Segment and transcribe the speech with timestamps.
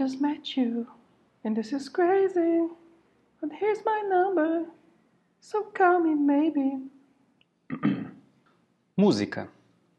[0.00, 0.86] just met you,
[1.44, 2.66] and this is crazy.
[3.38, 4.64] But here's my number,
[5.40, 6.78] so call me maybe.
[8.96, 9.48] Música.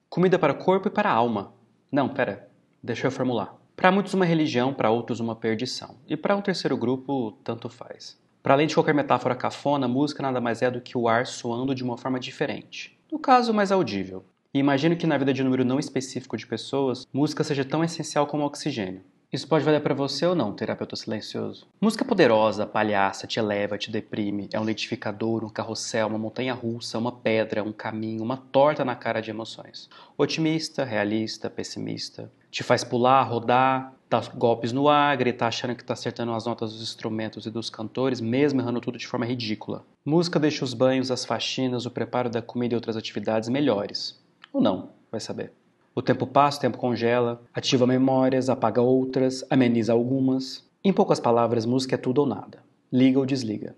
[0.10, 1.54] Comida para o corpo e para a alma.
[1.92, 2.50] Não, pera,
[2.82, 3.56] deixa eu formular.
[3.76, 5.96] Para muitos, uma religião, para outros, uma perdição.
[6.08, 8.20] E para um terceiro grupo, tanto faz.
[8.42, 11.76] Para além de qualquer metáfora cafona, música nada mais é do que o ar soando
[11.76, 13.00] de uma forma diferente.
[13.12, 14.26] No caso, mais audível.
[14.52, 17.84] E imagino que na vida de um número não específico de pessoas, música seja tão
[17.84, 19.04] essencial como o oxigênio.
[19.32, 21.66] Isso pode valer para você ou não, terapeuta silencioso.
[21.80, 26.98] Música poderosa, palhaça, te eleva, te deprime, é um lentificador, um carrossel, uma montanha russa,
[26.98, 29.90] uma pedra, um caminho, uma torta na cara de emoções.
[30.18, 32.30] Otimista, realista, pessimista.
[32.52, 36.74] Te faz pular, rodar, dar golpes no ar, gritar achando que está acertando as notas
[36.74, 39.86] dos instrumentos e dos cantores, mesmo errando tudo de forma ridícula.
[40.04, 44.22] Música deixa os banhos, as faxinas, o preparo da comida e outras atividades melhores.
[44.52, 45.54] Ou não, vai saber.
[45.94, 50.64] O tempo passa, o tempo congela, ativa memórias, apaga outras, ameniza algumas.
[50.82, 52.64] Em poucas palavras, música é tudo ou nada.
[52.92, 53.76] Liga ou desliga.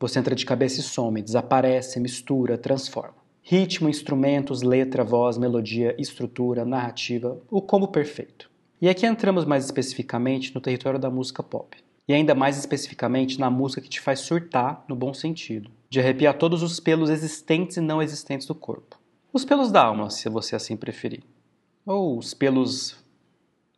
[0.00, 3.16] Você entra de cabeça e some, desaparece, mistura, transforma.
[3.42, 8.50] Ritmo, instrumentos, letra, voz, melodia, estrutura, narrativa, o combo perfeito.
[8.80, 11.76] E aqui entramos mais especificamente no território da música pop.
[12.06, 16.38] E ainda mais especificamente na música que te faz surtar no bom sentido, de arrepiar
[16.38, 18.97] todos os pelos existentes e não existentes do corpo.
[19.38, 21.22] Os pelos da alma, se você assim preferir.
[21.86, 22.96] Ou os pelos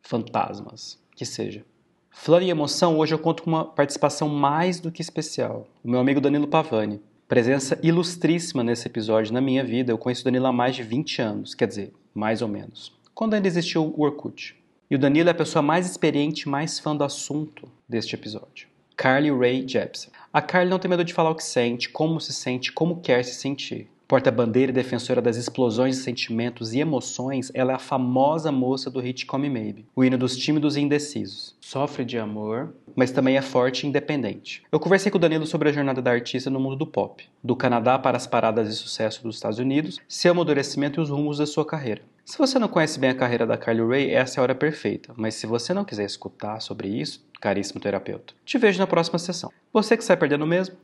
[0.01, 1.63] fantasmas, que seja.
[2.09, 5.67] Flor e emoção, hoje eu conto com uma participação mais do que especial.
[5.83, 6.99] O meu amigo Danilo Pavani.
[7.27, 9.91] Presença ilustríssima nesse episódio na minha vida.
[9.91, 12.91] Eu conheço o Danilo há mais de 20 anos, quer dizer, mais ou menos.
[13.13, 14.57] Quando ainda existiu o Orkut.
[14.89, 18.67] E o Danilo é a pessoa mais experiente mais fã do assunto deste episódio.
[18.97, 20.11] Carly Ray Jepsen.
[20.33, 23.23] A Carly não tem medo de falar o que sente, como se sente, como quer
[23.23, 23.91] se sentir.
[24.11, 28.99] Porta-bandeira e defensora das explosões de sentimentos e emoções, ela é a famosa moça do
[28.99, 31.55] hit Come Maybe, o hino dos tímidos e indecisos.
[31.61, 34.63] Sofre de amor, mas também é forte e independente.
[34.69, 37.55] Eu conversei com o Danilo sobre a jornada da artista no mundo do pop, do
[37.55, 41.45] Canadá para as paradas de sucesso dos Estados Unidos, seu amadurecimento e os rumos da
[41.45, 42.01] sua carreira.
[42.25, 45.13] Se você não conhece bem a carreira da Carly Rae, essa é a hora perfeita,
[45.15, 49.49] mas se você não quiser escutar sobre isso, caríssimo terapeuta, te vejo na próxima sessão.
[49.71, 50.75] Você que sai perdendo mesmo?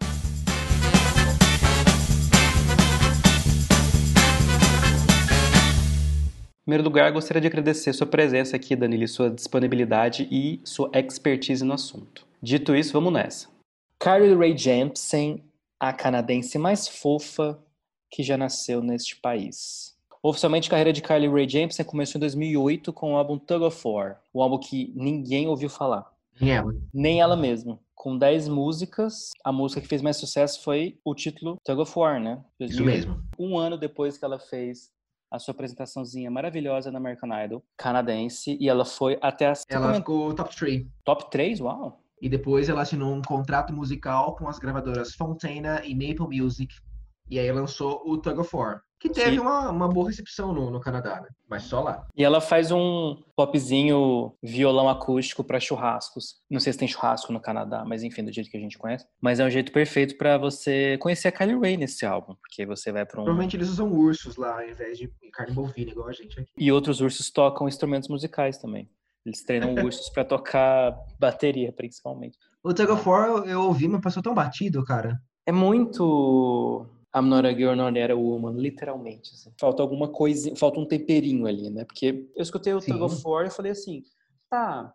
[6.67, 11.73] Primeiro lugar, gostaria de agradecer sua presença aqui, Danilo, sua disponibilidade e sua expertise no
[11.73, 12.27] assunto.
[12.43, 13.47] Dito isso, vamos nessa.
[13.97, 15.41] Carly Rae Jepsen,
[15.79, 17.57] a canadense mais fofa
[18.11, 19.95] que já nasceu neste país.
[20.21, 23.87] Oficialmente, a carreira de Carly Rae Jepsen começou em 2008 com o álbum Tug of
[23.87, 26.11] War, um álbum que ninguém ouviu falar.
[26.37, 26.75] Nem ela.
[26.93, 27.79] Nem ela mesma.
[27.95, 32.19] Com 10 músicas, a música que fez mais sucesso foi o título Tug of War,
[32.19, 32.43] né?
[32.59, 32.73] 2008.
[32.73, 33.23] Isso mesmo.
[33.39, 34.91] Um ano depois que ela fez
[35.29, 39.53] a sua apresentaçãozinha maravilhosa na American Idol, canadense, e ela foi até a...
[39.69, 40.85] Ela ficou top 3.
[41.03, 41.59] Top 3?
[41.61, 42.01] Uau!
[42.21, 46.75] E depois ela assinou um contrato musical com as gravadoras Fontana e Maple Music,
[47.29, 50.79] e aí lançou o Tug of War que teve uma, uma boa recepção no, no
[50.79, 51.27] Canadá, né?
[51.47, 52.07] Mas só lá.
[52.15, 56.37] E ela faz um popzinho violão acústico para churrascos.
[56.49, 59.05] Não sei se tem churrasco no Canadá, mas enfim, do jeito que a gente conhece.
[59.21, 62.91] Mas é um jeito perfeito para você conhecer a Kylie Ray nesse álbum, porque você
[62.91, 63.25] vai para um.
[63.25, 66.51] Provavelmente eles usam ursos lá ao invés de carne bovina, igual a gente aqui.
[66.57, 68.89] E outros ursos tocam instrumentos musicais também.
[69.23, 72.37] Eles treinam ursos para tocar bateria, principalmente.
[72.63, 75.21] O Tug of War eu ouvi, mas passou tão batido, cara.
[75.45, 79.31] É muito I'm not a girl, not a woman, literalmente.
[79.33, 79.51] Assim.
[79.59, 81.85] Falta alguma coisa, falta um temperinho ali, né?
[81.85, 84.03] Porque eu escutei o Tug of War e falei assim,
[84.49, 84.93] tá,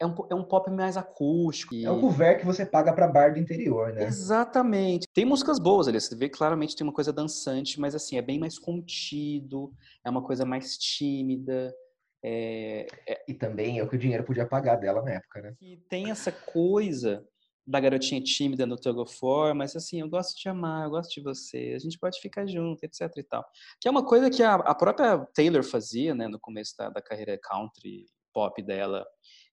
[0.00, 1.74] é um, é um pop mais acústico.
[1.74, 4.04] É o couvert que você paga pra bar do interior, né?
[4.04, 5.06] Exatamente.
[5.12, 8.38] Tem músicas boas ali, você vê claramente tem uma coisa dançante, mas assim, é bem
[8.38, 9.72] mais contido,
[10.04, 11.74] é uma coisa mais tímida.
[12.22, 13.24] É, é...
[13.28, 15.54] E também é o que o dinheiro podia pagar dela na época, né?
[15.60, 17.26] E tem essa coisa
[17.68, 21.12] da garotinha tímida no Tug of War, mas assim, eu gosto de amar, eu gosto
[21.12, 23.44] de você, a gente pode ficar junto, etc e tal.
[23.78, 27.02] Que é uma coisa que a, a própria Taylor fazia, né, no começo da, da,
[27.02, 29.06] carreira country pop dela,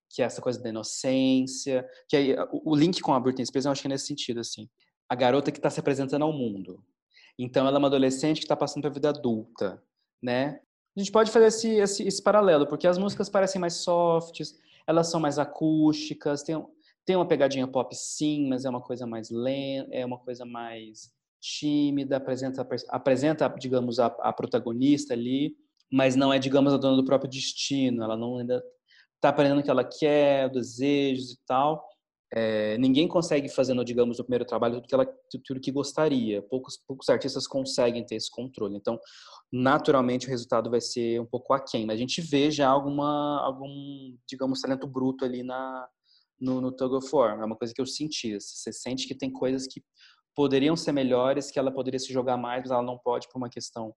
[0.09, 3.65] que é essa coisa da inocência, que aí, o, o link com a Britney Spears
[3.65, 4.69] eu acho que é nesse sentido, assim.
[5.09, 6.81] A garota que está se apresentando ao mundo.
[7.37, 9.83] Então, ela é uma adolescente que está passando para a vida adulta,
[10.23, 10.61] né?
[10.95, 14.57] A gente pode fazer esse, esse, esse paralelo, porque as músicas parecem mais softs,
[14.87, 16.55] elas são mais acústicas, tem,
[17.05, 21.13] tem uma pegadinha pop sim, mas é uma coisa mais lenta, é uma coisa mais
[21.39, 25.55] tímida, apresenta, apresenta digamos, a, a, protagonista ali,
[25.91, 28.03] mas não é, digamos, a dona do próprio destino.
[28.03, 28.63] Ela não ainda
[29.15, 31.87] está aprendendo o que ela quer, desejos e tal.
[32.33, 35.05] É, ninguém consegue fazer, digamos, no primeiro trabalho tudo que ela
[35.45, 36.41] tudo que gostaria.
[36.41, 38.75] Poucos, poucos artistas conseguem ter esse controle.
[38.75, 38.99] Então,
[39.51, 41.85] naturalmente, o resultado vai ser um pouco aquém.
[41.85, 45.87] Mas a gente vê já alguma, algum, digamos, talento bruto ali na,
[46.39, 47.39] no, no Tug of War.
[47.39, 48.39] É uma coisa que eu senti.
[48.39, 49.83] Você sente que tem coisas que
[50.35, 53.49] poderiam ser melhores, que ela poderia se jogar mais, mas ela não pode por uma
[53.49, 53.93] questão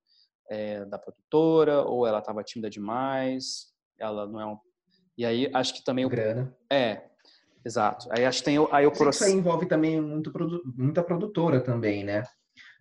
[0.49, 3.67] é, da produtora, ou ela estava tímida demais,
[3.99, 4.57] ela não é um...
[5.17, 6.05] E aí, acho que também...
[6.05, 6.09] O...
[6.09, 6.57] Grana.
[6.73, 7.03] É,
[7.65, 8.09] exato.
[8.13, 9.25] Aí acho que tem aí o processo...
[9.25, 10.33] Isso aí envolve também muito,
[10.77, 12.23] muita produtora também, né?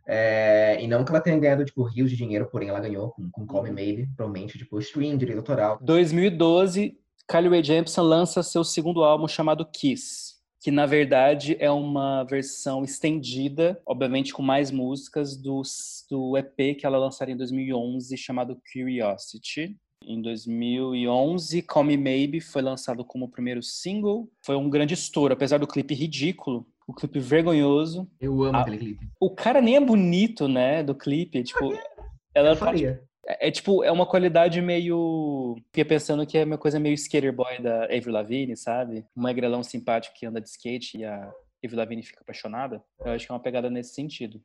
[0.07, 3.30] É, e não que ela tenha ganhado, tipo, rios de dinheiro, porém ela ganhou com,
[3.30, 3.71] com Call Me.
[3.71, 5.77] Maybe, provavelmente, tipo, stream, direito autoral.
[5.81, 6.98] 2012,
[7.29, 12.85] Kylie Rae Jepsen lança seu segundo álbum chamado Kiss, que na verdade é uma versão
[12.85, 15.62] estendida, obviamente com mais músicas, do,
[16.09, 19.75] do EP que ela lançaria em 2011, chamado Curiosity.
[20.06, 24.30] Em 2011, Call Me Maybe foi lançado como primeiro single.
[24.45, 26.65] Foi um grande estouro, apesar do clipe ridículo.
[26.88, 28.09] O clipe vergonhoso.
[28.21, 28.62] Eu amo a...
[28.62, 29.06] aquele clipe.
[29.19, 31.44] O cara nem é bonito, né, do clipe.
[31.44, 31.73] Tipo,
[32.33, 33.03] ela faria.
[33.27, 35.57] É, é, tipo, é uma qualidade meio.
[35.68, 39.06] Fiquei pensando que é uma coisa meio skater boy da Avril Lavigne, sabe?
[39.15, 41.31] Um magrelão simpático que anda de skate e a
[41.63, 42.81] Avril Lavigne fica apaixonada.
[43.00, 44.41] Eu acho que é uma pegada nesse sentido.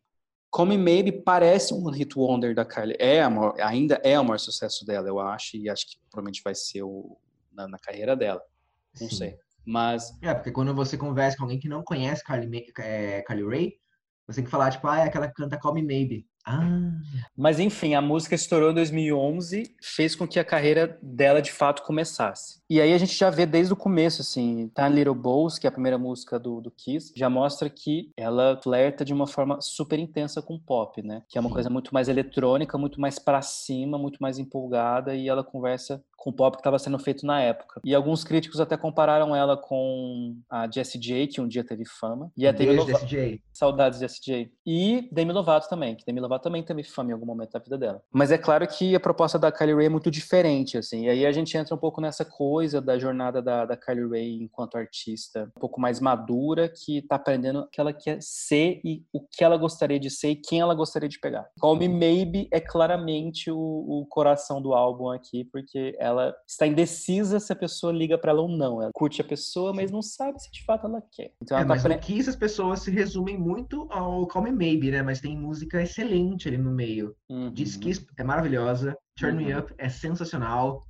[0.50, 2.96] Come Maybe parece um hit wonder da Kylie.
[2.98, 6.54] É maior, ainda é o maior sucesso dela, eu acho, e acho que provavelmente vai
[6.54, 7.16] ser o,
[7.50, 8.42] na, na carreira dela.
[9.00, 9.16] Não Sim.
[9.16, 9.38] sei.
[9.64, 10.12] Mas.
[10.20, 13.72] É, porque quando você conversa com alguém que não conhece Carly, é, Carly Rae,
[14.26, 16.26] você tem que falar, tipo, ah, é aquela que canta Call Me Maybe.
[16.44, 16.90] Ah.
[17.36, 21.82] Mas enfim, a música estourou em 2011, fez com que a carreira dela de fato
[21.82, 22.60] começasse.
[22.68, 25.68] E aí a gente já vê desde o começo, assim, Tá Little Balls, que é
[25.68, 29.98] a primeira música do, do Kiss, já mostra que ela flerta de uma forma super
[29.98, 31.22] intensa com pop, né?
[31.28, 31.54] Que é uma Sim.
[31.54, 36.30] coisa muito mais eletrônica, muito mais para cima, muito mais empolgada, e ela conversa com
[36.30, 37.80] o pop que estava sendo feito na época.
[37.84, 42.30] E alguns críticos até compararam ela com a Jessie J, que um dia teve fama.
[42.36, 43.04] E a Demi Lovato.
[43.52, 44.52] Saudades de Jessie J.
[44.64, 47.76] E Demi Lovato também, que Demi Lovato também teve fama em algum momento da vida
[47.76, 48.02] dela.
[48.12, 51.06] Mas é claro que a proposta da Kylie Ray é muito diferente, assim.
[51.06, 54.42] E aí a gente entra um pouco nessa coisa da jornada da, da Kylie Ray
[54.42, 59.04] enquanto artista, um pouco mais madura, que tá aprendendo o que ela quer ser e
[59.12, 61.46] o que ela gostaria de ser e quem ela gostaria de pegar.
[61.60, 66.66] Call Me Maybe é claramente o, o coração do álbum aqui, porque ela ela está
[66.66, 68.80] indecisa se a pessoa liga para ela ou não.
[68.80, 71.32] Ela curte a pessoa, mas não sabe se de fato ela quer.
[71.42, 71.94] Então ela é, tá mas pre...
[71.94, 75.02] aqui essas pessoas se resumem muito ao Call Me Maybe, né?
[75.02, 77.14] Mas tem música excelente ali no meio.
[77.28, 77.52] Uhum.
[77.52, 79.46] Diz Kiss é maravilhosa, Turn uhum.
[79.46, 80.82] Me Up é sensacional,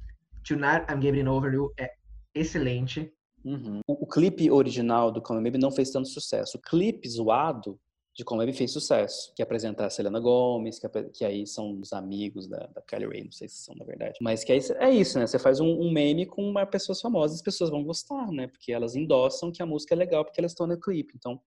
[0.46, 1.90] Tonight I'm Getting Over You é
[2.34, 3.12] excelente.
[3.44, 3.80] Uhum.
[3.86, 6.56] O, o, clipe original do Call Me não fez tanto sucesso.
[6.56, 7.78] O clipe zoado
[8.14, 11.94] de como ele fez sucesso, que apresenta a Selena Gomez, que, que, aí são os
[11.94, 14.18] amigos da, da Kelly Ray, não sei se são na verdade.
[14.20, 15.26] Mas que aí é isso, né?
[15.26, 18.48] Você faz um, um meme com uma pessoa famosa, as pessoas vão gostar, né?
[18.48, 21.14] Porque elas endossam que a música é legal porque elas estão no clipe.
[21.16, 21.40] Então,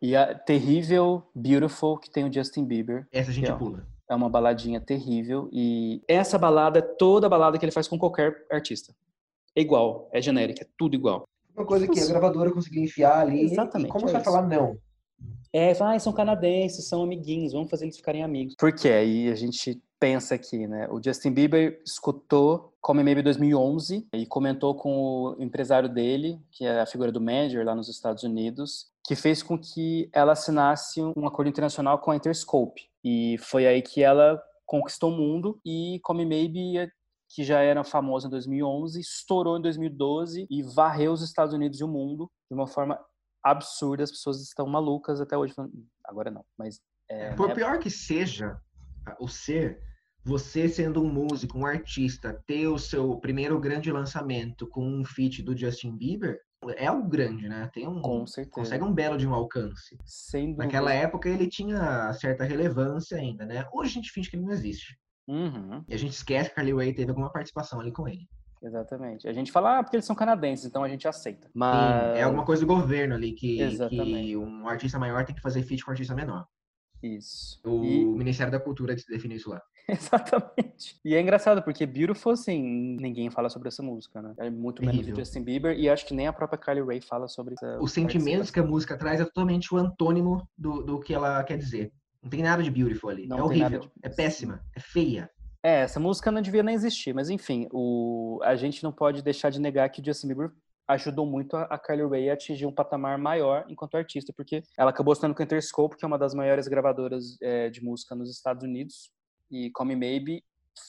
[0.00, 3.06] e a terrível Beautiful que tem o Justin Bieber.
[3.12, 3.86] Essa a gente é, pula.
[4.08, 7.98] É uma baladinha terrível e essa balada é toda a balada que ele faz com
[7.98, 8.94] qualquer artista.
[9.54, 11.24] É igual, é genérica, é tudo igual.
[11.56, 13.42] Uma coisa que a gravadora conseguiu enfiar ali.
[13.42, 13.88] Exatamente.
[13.88, 14.78] E como é você vai falar não?
[15.52, 18.54] É, ah, são canadenses, são amiguinhos, vamos fazer eles ficarem amigos.
[18.56, 18.88] Por quê?
[18.88, 20.88] Aí a gente pensa aqui, né?
[20.90, 26.80] O Justin Bieber escutou Come Maybe 2011 e comentou com o empresário dele, que é
[26.80, 31.26] a figura do manager lá nos Estados Unidos, que fez com que ela assinasse um
[31.26, 32.88] acordo internacional com a Interscope.
[33.02, 36.88] E foi aí que ela conquistou o mundo e Come Maybe
[37.28, 41.84] que já era famosa em 2011, estourou em 2012 e varreu os Estados Unidos e
[41.84, 43.04] o mundo de uma forma
[43.42, 45.54] absurda, as pessoas estão malucas até hoje.
[45.54, 45.72] Falando,
[46.04, 46.80] agora não, mas.
[47.08, 47.54] É, Por né?
[47.56, 48.60] pior que seja
[49.18, 49.82] o ser,
[50.24, 55.42] você sendo um músico, um artista, ter o seu primeiro grande lançamento com um feat
[55.42, 56.38] do Justin Bieber,
[56.76, 57.70] é algo grande, né?
[57.72, 58.54] Tem um, com certeza.
[58.54, 59.96] Consegue um belo de um alcance.
[60.04, 63.66] Sem Naquela época ele tinha certa relevância ainda, né?
[63.72, 64.98] Hoje a gente finge que ele não existe.
[65.26, 65.84] Uhum.
[65.88, 68.28] E a gente esquece que Carly Rae teve alguma participação ali com ele.
[68.62, 69.26] Exatamente.
[69.26, 71.48] A gente fala, ah, porque eles são canadenses, então a gente aceita.
[71.54, 72.12] Mas...
[72.12, 75.62] Sim, é alguma coisa do governo ali, que, que um artista maior tem que fazer
[75.62, 76.46] feat com um artista menor.
[77.02, 77.60] Isso.
[77.64, 78.04] O e...
[78.04, 79.60] Ministério da Cultura definiu isso lá.
[79.88, 80.98] Exatamente.
[81.04, 84.34] E é engraçado, porque Beautiful, assim, ninguém fala sobre essa música, né?
[84.38, 87.26] É muito menos o Justin Bieber, e acho que nem a própria Kylie Ray fala
[87.26, 91.12] sobre essa Os sentimentos que a música traz é totalmente o antônimo do, do que
[91.12, 91.92] ela quer dizer.
[92.22, 93.26] Não tem nada de Beautiful ali.
[93.26, 93.90] Não é horrível, de...
[94.02, 95.30] é péssima, é feia.
[95.62, 99.50] É, essa música não devia nem existir, mas enfim, o, a gente não pode deixar
[99.50, 100.50] de negar que Justin Bieber
[100.94, 104.90] ajudou muito a, a Kylie Rae a atingir um patamar maior enquanto artista, porque ela
[104.90, 108.30] acabou estando com a Interscope, que é uma das maiores gravadoras é, de música nos
[108.30, 109.10] Estados Unidos,
[109.50, 110.44] e Come Maybe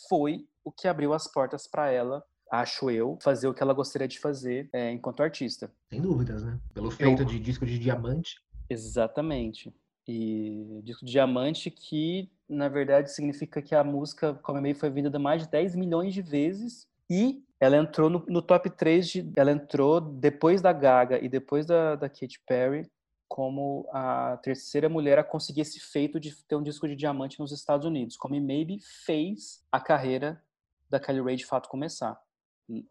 [0.08, 4.08] foi o que abriu as portas para ela acho eu, fazer o que ela gostaria
[4.08, 5.72] de fazer é, enquanto artista.
[5.90, 6.60] Sem dúvidas, né?
[6.74, 7.26] Pelo feito eu...
[7.26, 8.42] de disco de diamante.
[8.70, 9.74] Exatamente.
[10.06, 15.18] E disco de diamante que, na verdade, significa que a música Come May foi vendida
[15.18, 19.52] mais de 10 milhões de vezes e ela entrou no, no, top 3 de, ela
[19.52, 22.92] entrou depois da Gaga e depois da, da Katy Perry
[23.28, 27.52] como a terceira mulher a conseguir esse feito de ter um disco de diamante nos
[27.52, 28.18] Estados Unidos.
[28.18, 30.44] Como Maybe fez a carreira
[30.90, 32.20] da Kelly Ray de fato começar.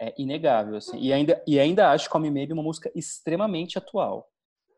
[0.00, 0.98] É inegável, assim.
[0.98, 4.30] E ainda, e ainda acho Come Maybe uma música extremamente atual.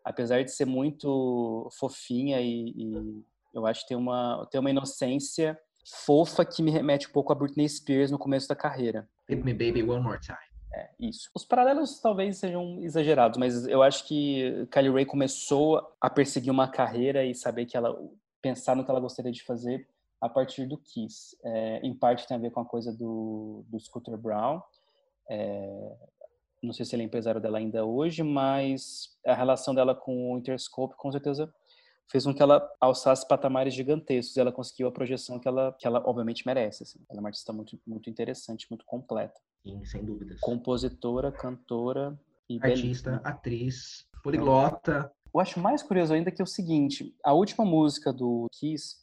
[0.02, 5.56] Apesar de ser muito fofinha e, e eu acho que tem uma, tem uma inocência
[5.84, 9.08] fofa que me remete um pouco a Britney Spears no começo da carreira.
[9.32, 10.36] Hit Me Baby One More Time.
[10.74, 11.30] É, isso.
[11.34, 16.68] Os paralelos talvez sejam exagerados, mas eu acho que Kylie Ray começou a perseguir uma
[16.68, 17.98] carreira e saber que ela
[18.40, 19.86] pensar no que ela gostaria de fazer
[20.20, 21.36] a partir do Kiss.
[21.44, 24.60] É, em parte tem a ver com a coisa do, do Scooter Brown.
[25.28, 25.96] É,
[26.62, 30.38] não sei se ele é empresário dela ainda hoje, mas a relação dela com o
[30.38, 31.52] Interscope com certeza
[32.10, 34.36] fez com que ela alçasse patamares gigantescos.
[34.36, 36.82] E ela conseguiu a projeção que ela, que ela obviamente merece.
[36.82, 37.00] Assim.
[37.08, 39.40] Ela é uma artista muito, muito interessante, muito completa.
[39.62, 40.40] Sim, sem dúvidas.
[40.40, 42.18] Compositora, cantora
[42.48, 45.12] e artista, atriz, poliglota.
[45.32, 48.96] Eu acho mais curioso ainda que é o seguinte: a última música do Kiss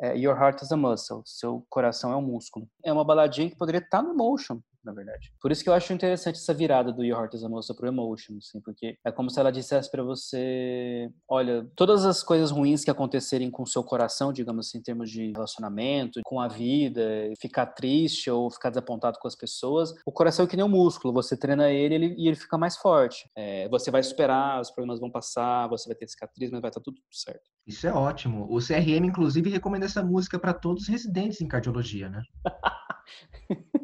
[0.00, 2.68] é Your Heart is a Muscle, seu coração é um músculo.
[2.84, 5.32] É uma baladinha que poderia estar no Motion, na verdade.
[5.40, 7.88] Por isso que eu acho interessante essa virada do Your Heart is a Moça pro
[7.88, 12.84] Emotion, assim, porque é como se ela dissesse para você, olha, todas as coisas ruins
[12.84, 17.02] que acontecerem com o seu coração, digamos assim, em termos de relacionamento, com a vida,
[17.40, 21.12] ficar triste ou ficar desapontado com as pessoas, o coração é que nem um músculo,
[21.12, 23.28] você treina ele, ele e ele fica mais forte.
[23.36, 26.80] É, você vai superar, os problemas vão passar, você vai ter cicatriz, mas vai estar
[26.80, 27.42] tudo certo.
[27.66, 28.46] Isso é ótimo.
[28.50, 32.22] O CRM, inclusive, recomenda essa música para todos os residentes em cardiologia, né?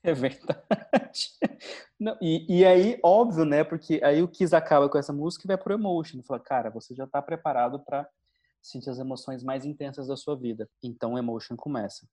[0.04, 1.28] É verdade.
[1.98, 3.62] Não, e, e aí, óbvio, né?
[3.62, 6.22] Porque aí o Kiss acaba com essa música e vai pro Emotion.
[6.22, 8.08] Fala, cara, você já tá preparado para
[8.62, 10.68] sentir as emoções mais intensas da sua vida.
[10.82, 12.06] Então, Emotion começa.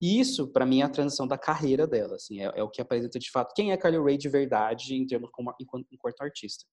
[0.00, 2.16] Isso, para mim, é a transição da carreira dela.
[2.16, 5.06] Assim, é, é, o que apresenta de fato quem é Carly Rae de verdade em
[5.06, 6.64] termos como enquanto, enquanto artista.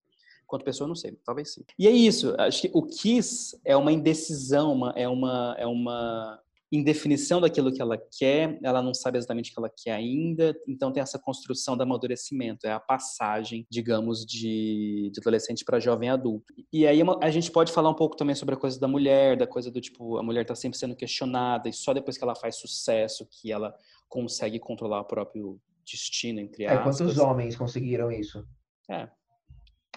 [0.44, 1.64] Enquanto pessoa, não sei, talvez sim.
[1.78, 2.36] E é isso.
[2.38, 6.40] Acho que o Kiss é uma indecisão, uma, é uma é uma
[6.72, 10.92] indefinição daquilo que ela quer, ela não sabe exatamente o que ela quer ainda, então
[10.92, 16.46] tem essa construção do amadurecimento, é a passagem, digamos, de, de adolescente para jovem adulto.
[16.72, 19.46] E aí a gente pode falar um pouco também sobre a coisa da mulher, da
[19.46, 22.56] coisa do tipo, a mulher está sempre sendo questionada e só depois que ela faz
[22.56, 23.76] sucesso que ela
[24.08, 27.02] consegue controlar o próprio destino, entre aspas.
[27.02, 28.46] É, quantos homens conseguiram isso?
[28.90, 29.10] É.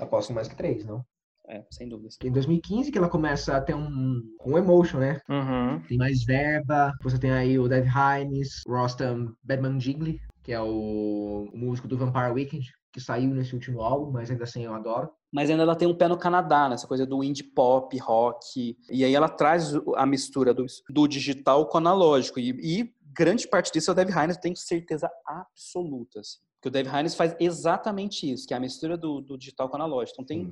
[0.01, 1.05] Aposto mais que três, não?
[1.47, 2.17] É, sem dúvidas.
[2.23, 5.21] Em 2015 que ela começa a ter um, um emotion, né?
[5.29, 5.81] Uhum.
[5.87, 6.93] Tem mais verba.
[7.03, 11.99] Você tem aí o Dave Hines, Rostam Badman Jiggly, que é o, o músico do
[11.99, 15.11] Vampire Weekend, que saiu nesse último álbum, mas ainda assim eu adoro.
[15.33, 18.79] Mas ainda ela tem um pé no Canadá, nessa coisa do indie pop, rock.
[18.89, 22.39] E aí ela traz a mistura do, do digital com o analógico.
[22.39, 26.21] E, e grande parte disso é o Dave Hines, tenho certeza absoluta.
[26.21, 26.39] Assim.
[26.63, 29.77] Que o Dave Hines faz exatamente isso, que é a mistura do, do digital com
[29.77, 30.23] o analógico.
[30.23, 30.51] Então tem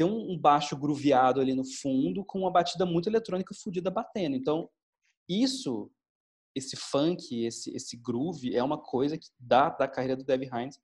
[0.00, 4.34] tem um, baixo grooveado ali no fundo com uma batida muito eletrônica fodida batendo.
[4.34, 4.66] Então,
[5.28, 5.90] isso,
[6.54, 10.80] esse funk, esse, esse groove, é uma coisa que dá da carreira do Debbie Hines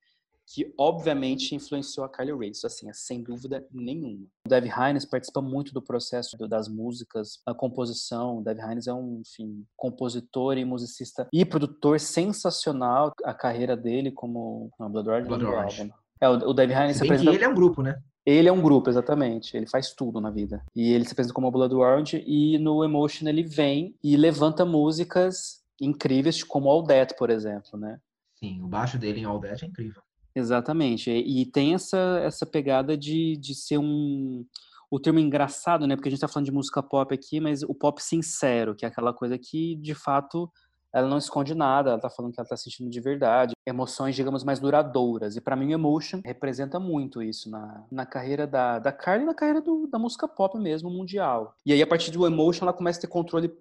[0.48, 4.26] que obviamente influenciou a Kylie Rae, isso assim, é sem dúvida nenhuma.
[4.46, 8.38] O Debbie Hines participa muito do processo das músicas, a composição.
[8.38, 13.12] O Debbie Hines é um, enfim, compositor e musicista e produtor sensacional.
[13.24, 15.92] A carreira dele como não, Blood Orange, Blood Orange.
[16.20, 17.34] É, o, Debbie Hines se apresenta...
[17.34, 18.00] ele é um grupo, né?
[18.26, 19.56] Ele é um grupo, exatamente.
[19.56, 20.64] Ele faz tudo na vida.
[20.74, 25.64] E ele se apresenta como Blood Orange e no Emotion ele vem e levanta músicas
[25.80, 28.00] incríveis, como All That, por exemplo, né?
[28.34, 30.02] Sim, o baixo dele em All That é incrível.
[30.34, 31.08] Exatamente.
[31.10, 34.44] E, e tem essa, essa pegada de, de ser um...
[34.90, 35.96] O termo engraçado, né?
[35.96, 38.88] Porque a gente tá falando de música pop aqui, mas o pop sincero, que é
[38.88, 40.50] aquela coisa que, de fato,
[40.92, 44.44] ela não esconde nada, ela tá falando que ela tá sentindo de verdade, emoções, digamos,
[44.44, 45.36] mais duradouras.
[45.36, 49.34] E para mim, Emotion representa muito isso na, na carreira da, da Carly e na
[49.34, 51.54] carreira do, da música pop mesmo, mundial.
[51.66, 53.52] E aí, a partir do Emotion, ela começa a ter controle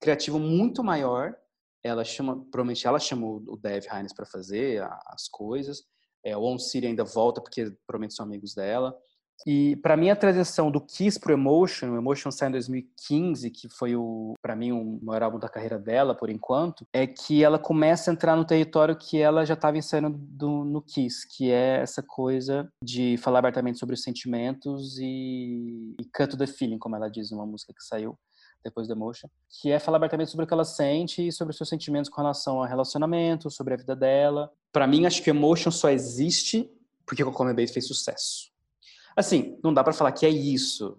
[0.00, 1.34] criativo muito maior.
[1.82, 5.84] Ela chama, provavelmente ela chamou o Dev Hines para fazer as coisas.
[6.24, 8.96] É, o On City ainda volta, porque provavelmente são amigos dela.
[9.46, 13.68] E para mim a transição do Kiss pro Emotion, o Emotion sai em 2015, que
[13.68, 17.58] foi o para mim o maior álbum da carreira dela por enquanto, é que ela
[17.58, 21.80] começa a entrar no território que ela já estava ensaiando do, no Kiss, que é
[21.80, 27.08] essa coisa de falar abertamente sobre os sentimentos e, e cut the feeling, como ela
[27.08, 28.16] diz numa música que saiu
[28.62, 31.56] depois do Emotion, que é falar abertamente sobre o que ela sente e sobre os
[31.56, 34.52] seus sentimentos com relação ao relacionamento, sobre a vida dela.
[34.72, 36.70] Para mim, acho que Emotion só existe
[37.04, 38.51] porque o Come Baby fez sucesso.
[39.16, 40.98] Assim, não dá para falar que é isso,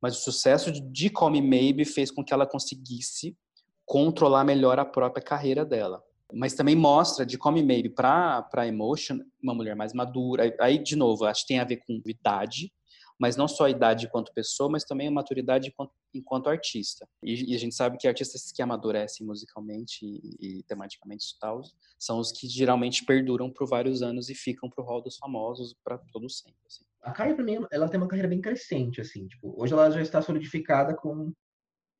[0.00, 3.36] mas o sucesso de Call Me Maybe fez com que ela conseguisse
[3.84, 6.02] controlar melhor a própria carreira dela.
[6.32, 10.54] Mas também mostra de Call Me Maybe para Emotion uma mulher mais madura.
[10.60, 12.70] Aí, de novo, acho que tem a ver com idade,
[13.18, 17.06] mas não só a idade enquanto pessoa, mas também a maturidade enquanto, enquanto artista.
[17.22, 21.60] E, e, a gente sabe que artistas que amadurecem musicalmente e, e tematicamente tal,
[21.98, 25.98] são os que geralmente perduram por vários anos e ficam pro hall dos famosos para
[26.12, 26.58] todo sempre.
[26.66, 26.84] Assim.
[27.02, 29.26] A Kylie, pra mim, ela tem uma carreira bem crescente, assim.
[29.26, 31.32] Tipo, hoje ela já está solidificada com,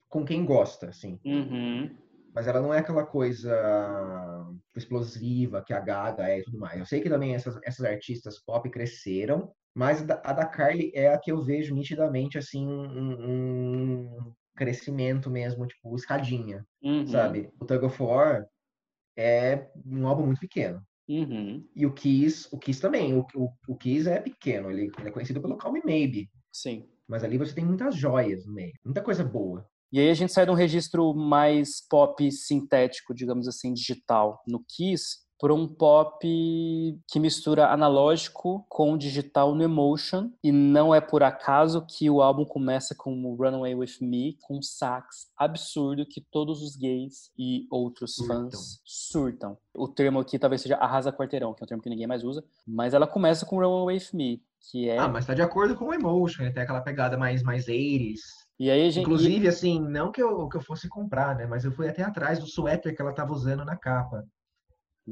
[0.08, 1.18] com quem gosta, assim.
[1.24, 1.96] Uhum.
[2.34, 3.52] Mas ela não é aquela coisa
[4.76, 6.78] explosiva que a Gaga é e tudo mais.
[6.78, 11.18] Eu sei que também essas, essas artistas pop cresceram, mas a da Carly é a
[11.18, 17.06] que eu vejo nitidamente, assim, um, um crescimento mesmo, tipo, escadinha, uhum.
[17.06, 17.50] sabe?
[17.60, 18.46] O Tug of War
[19.16, 20.82] é um álbum muito pequeno.
[21.08, 21.66] Uhum.
[21.74, 25.12] E o Kiss, o Kiss também, o, o, o Kiss é pequeno, ele, ele, é
[25.12, 26.28] conhecido pelo Call Me Maybe.
[26.52, 26.86] Sim.
[27.06, 29.66] Mas ali você tem muitas joias no meio, muita coisa boa.
[29.90, 34.42] E aí a gente sai de um registro mais pop sintético, digamos assim, digital.
[34.46, 36.18] No Kiss, por um pop
[37.06, 40.30] que mistura analógico com digital no Emotion.
[40.42, 44.62] E não é por acaso que o álbum começa com Runaway With Me, com um
[44.62, 48.50] sax absurdo que todos os gays e outros surtam.
[48.50, 49.58] fãs surtam.
[49.74, 52.44] O termo aqui talvez seja arrasa quarteirão, que é um termo que ninguém mais usa.
[52.66, 54.98] Mas ela começa com Runaway With Me, que é...
[54.98, 58.18] Ah, mas tá de acordo com o Emotion, tem aquela pegada mais, mais 80s.
[58.58, 59.04] E aí, gente...
[59.04, 61.46] Inclusive, assim, não que eu, que eu fosse comprar, né?
[61.46, 64.26] Mas eu fui até atrás do suéter que ela tava usando na capa.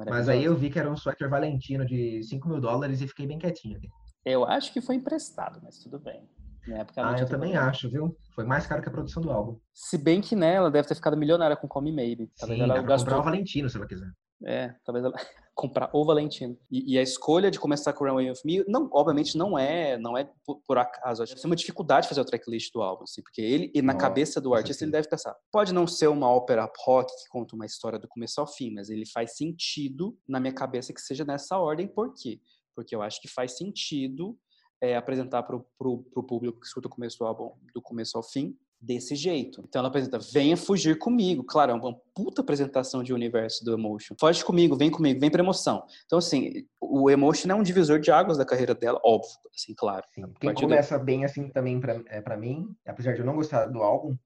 [0.05, 3.27] Mas aí eu vi que era um suéter Valentino de 5 mil dólares e fiquei
[3.27, 3.81] bem quietinho.
[4.25, 6.29] Eu acho que foi emprestado, mas tudo bem.
[6.67, 8.17] Na época ah, eu também acho, viu?
[8.35, 9.59] Foi mais caro que a produção do álbum.
[9.73, 12.29] Se bem que né, ela deve ter ficado milionária com Come Maybe.
[12.35, 12.99] Sim, ela gastou...
[12.99, 14.11] comprar o Valentino, se ela quiser.
[14.45, 15.15] É, talvez ela
[15.55, 16.59] comprar o Valentino.
[16.71, 20.17] E, e, a escolha de começar com Runway of Me, não, obviamente não é, não
[20.17, 21.23] é por, por acaso.
[21.23, 23.95] Acho que é uma dificuldade fazer o tracklist do álbum, assim, porque ele, e na
[23.95, 25.35] Nossa, cabeça do artista, ele deve pensar.
[25.51, 28.91] Pode não ser uma ópera rock que conta uma história do começo ao fim, mas
[28.91, 31.89] ele faz sentido na minha cabeça que seja nessa ordem.
[31.89, 32.41] Por quê?
[32.75, 34.39] Porque eu acho que faz sentido
[34.83, 38.55] é, apresentar para o público que escuta o começo do álbum do começo ao fim
[38.87, 39.63] desse jeito.
[39.69, 41.43] Então ela apresenta, venha fugir comigo.
[41.43, 44.15] Claro, é uma puta apresentação de universo do Emotion.
[44.19, 45.85] Foge comigo, vem comigo, vem pra emoção.
[46.07, 50.05] Então, assim, o Emotion é um divisor de águas da carreira dela, óbvio, assim, claro.
[50.15, 50.33] Sim.
[50.41, 51.05] Quem começa do...
[51.05, 54.17] bem, assim, também pra, é, pra mim, apesar de eu não gostar do álbum,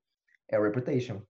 [0.48, 1.22] é o Reputation.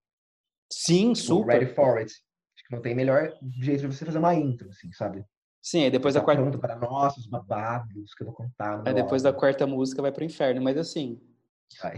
[0.72, 1.60] Sim, super.
[1.60, 2.12] Ready For It.
[2.12, 5.24] Acho que não tem melhor jeito de você fazer uma intro, assim, sabe?
[5.62, 6.40] Sim, aí depois da quarta...
[6.40, 8.82] pronto para nossos babados que eu vou contar.
[8.86, 9.34] Aí depois álbum.
[9.36, 11.20] da quarta música vai pro inferno, mas assim,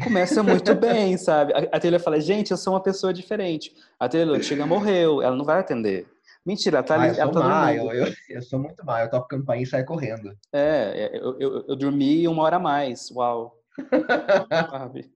[0.02, 1.52] Começa muito bem, sabe?
[1.52, 3.74] A, a Taylor fala, gente, eu sou uma pessoa diferente.
[3.98, 6.06] A Taylor chega, morreu, ela não vai atender.
[6.44, 7.00] Mentira, ela tá.
[7.00, 9.66] Ah, eu, ela tá má, eu, eu, eu, sou muito mal, eu toco campainha e
[9.66, 10.36] saio correndo.
[10.52, 13.60] É, é, eu, eu, eu dormi uma hora a mais, uau.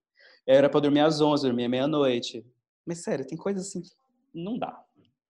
[0.47, 2.47] Era pra dormir às 11, dormia meia-noite.
[2.87, 3.91] Mas sério, tem coisas assim que
[4.33, 4.81] não dá.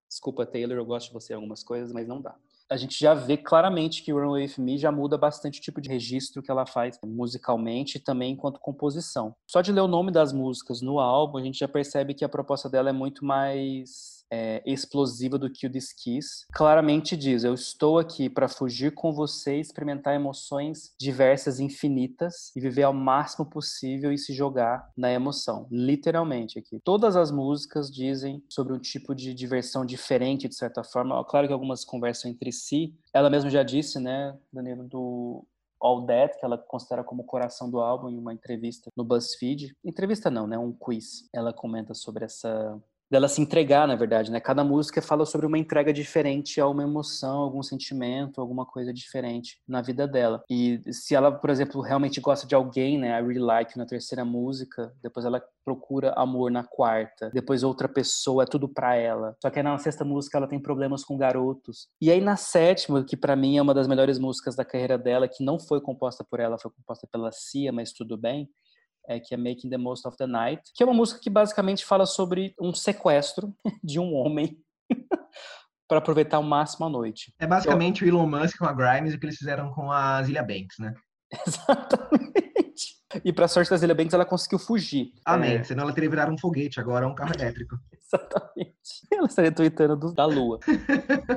[0.06, 2.36] Desculpa, Taylor, eu gosto de você em algumas coisas, mas não dá
[2.70, 5.88] a gente já vê claramente que Run With Me já muda bastante o tipo de
[5.88, 9.34] registro que ela faz musicalmente e também enquanto composição.
[9.46, 12.28] Só de ler o nome das músicas no álbum, a gente já percebe que a
[12.28, 16.46] proposta dela é muito mais é, explosiva do que o Kiss.
[16.52, 22.82] Claramente diz: Eu estou aqui para fugir com você, experimentar emoções diversas, infinitas e viver
[22.82, 25.66] ao máximo possível e se jogar na emoção.
[25.70, 26.80] Literalmente aqui.
[26.84, 31.24] Todas as músicas dizem sobre um tipo de diversão diferente, de certa forma.
[31.24, 32.94] Claro que algumas conversam entre si.
[33.12, 35.44] Ela mesma já disse, né, Danilo, do
[35.80, 39.76] All That, que ela considera como o coração do álbum, em uma entrevista no BuzzFeed.
[39.84, 40.58] Entrevista não, né?
[40.58, 41.28] Um quiz.
[41.32, 44.40] Ela comenta sobre essa dela se entregar, na verdade, né?
[44.40, 49.58] Cada música fala sobre uma entrega diferente a uma emoção, algum sentimento, alguma coisa diferente
[49.66, 50.42] na vida dela.
[50.50, 53.18] E se ela, por exemplo, realmente gosta de alguém, né?
[53.18, 58.44] I Really Like na terceira música, depois ela procura amor na quarta, depois outra pessoa,
[58.44, 59.36] é tudo pra ela.
[59.42, 61.88] Só que aí na sexta música ela tem problemas com garotos.
[62.00, 65.28] E aí na sétima, que para mim é uma das melhores músicas da carreira dela,
[65.28, 68.48] que não foi composta por ela, foi composta pela Cia, mas tudo bem
[69.06, 71.84] é, que é Making the Most of the Night, que é uma música que basicamente
[71.84, 74.58] fala sobre um sequestro de um homem
[75.88, 77.32] para aproveitar ao máximo a noite.
[77.38, 80.22] É basicamente o Elon Musk com a Grimes e o que eles fizeram com a
[80.22, 80.94] Zilia Banks, né?
[81.46, 82.56] Exatamente.
[83.24, 85.12] E para sorte da Zilia Banks, ela conseguiu fugir.
[85.24, 85.56] Amém.
[85.56, 85.64] É...
[85.64, 87.76] Senão ela teria virado um foguete, agora é um carro elétrico.
[87.92, 88.76] Exatamente.
[89.10, 90.60] Ela estaria tweetando do, da lua.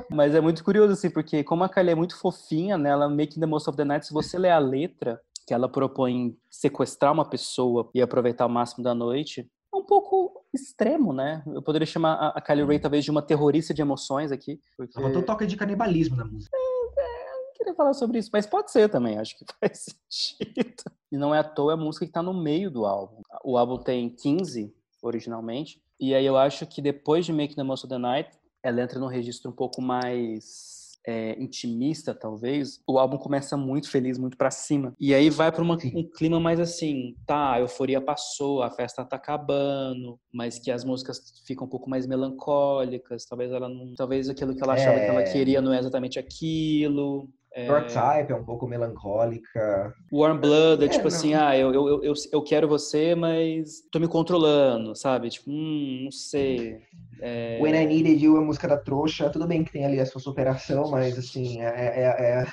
[0.10, 2.90] Mas é muito curioso, assim, porque como a Kylie é muito fofinha, né?
[2.90, 6.38] Ela Making the Most of the Night, se você ler a letra, que ela propõe
[6.48, 11.42] sequestrar uma pessoa e aproveitar o máximo da noite, é um pouco extremo, né?
[11.48, 14.60] Eu poderia chamar a Kylie Ray talvez de uma terrorista de emoções aqui.
[14.78, 14.94] Porque...
[15.02, 16.56] Faltou toque de canibalismo na música.
[16.56, 19.86] É, é, eu não queria falar sobre isso, mas pode ser também, acho que faz
[19.86, 20.84] sentido.
[21.12, 23.24] E não é à toa a música que tá no meio do álbum.
[23.44, 27.88] O álbum tem 15 originalmente, e aí eu acho que depois de Make the Most
[27.88, 28.30] of the Night,
[28.62, 34.18] ela entra num registro um pouco mais é, intimista, talvez, o álbum começa muito feliz,
[34.18, 34.94] muito para cima.
[35.00, 35.78] E aí vai para um
[36.16, 41.42] clima mais assim, tá, a euforia passou, a festa tá acabando, mas que as músicas
[41.46, 45.06] ficam um pouco mais melancólicas, talvez ela não, talvez aquilo que ela achava é...
[45.06, 45.32] que ela é.
[45.32, 47.30] queria não é exatamente aquilo.
[47.60, 47.68] É...
[47.68, 49.94] Dark Type é um pouco melancólica.
[50.12, 54.00] Warm Blood é, é tipo assim, ah, eu, eu, eu, eu quero você, mas tô
[54.00, 55.30] me controlando, sabe?
[55.30, 56.80] Tipo, hum, não sei.
[57.22, 57.60] É...
[57.62, 59.30] When I Needed You, a música da trouxa.
[59.30, 62.48] Tudo bem que tem ali a sua superação, mas assim, é, é, é,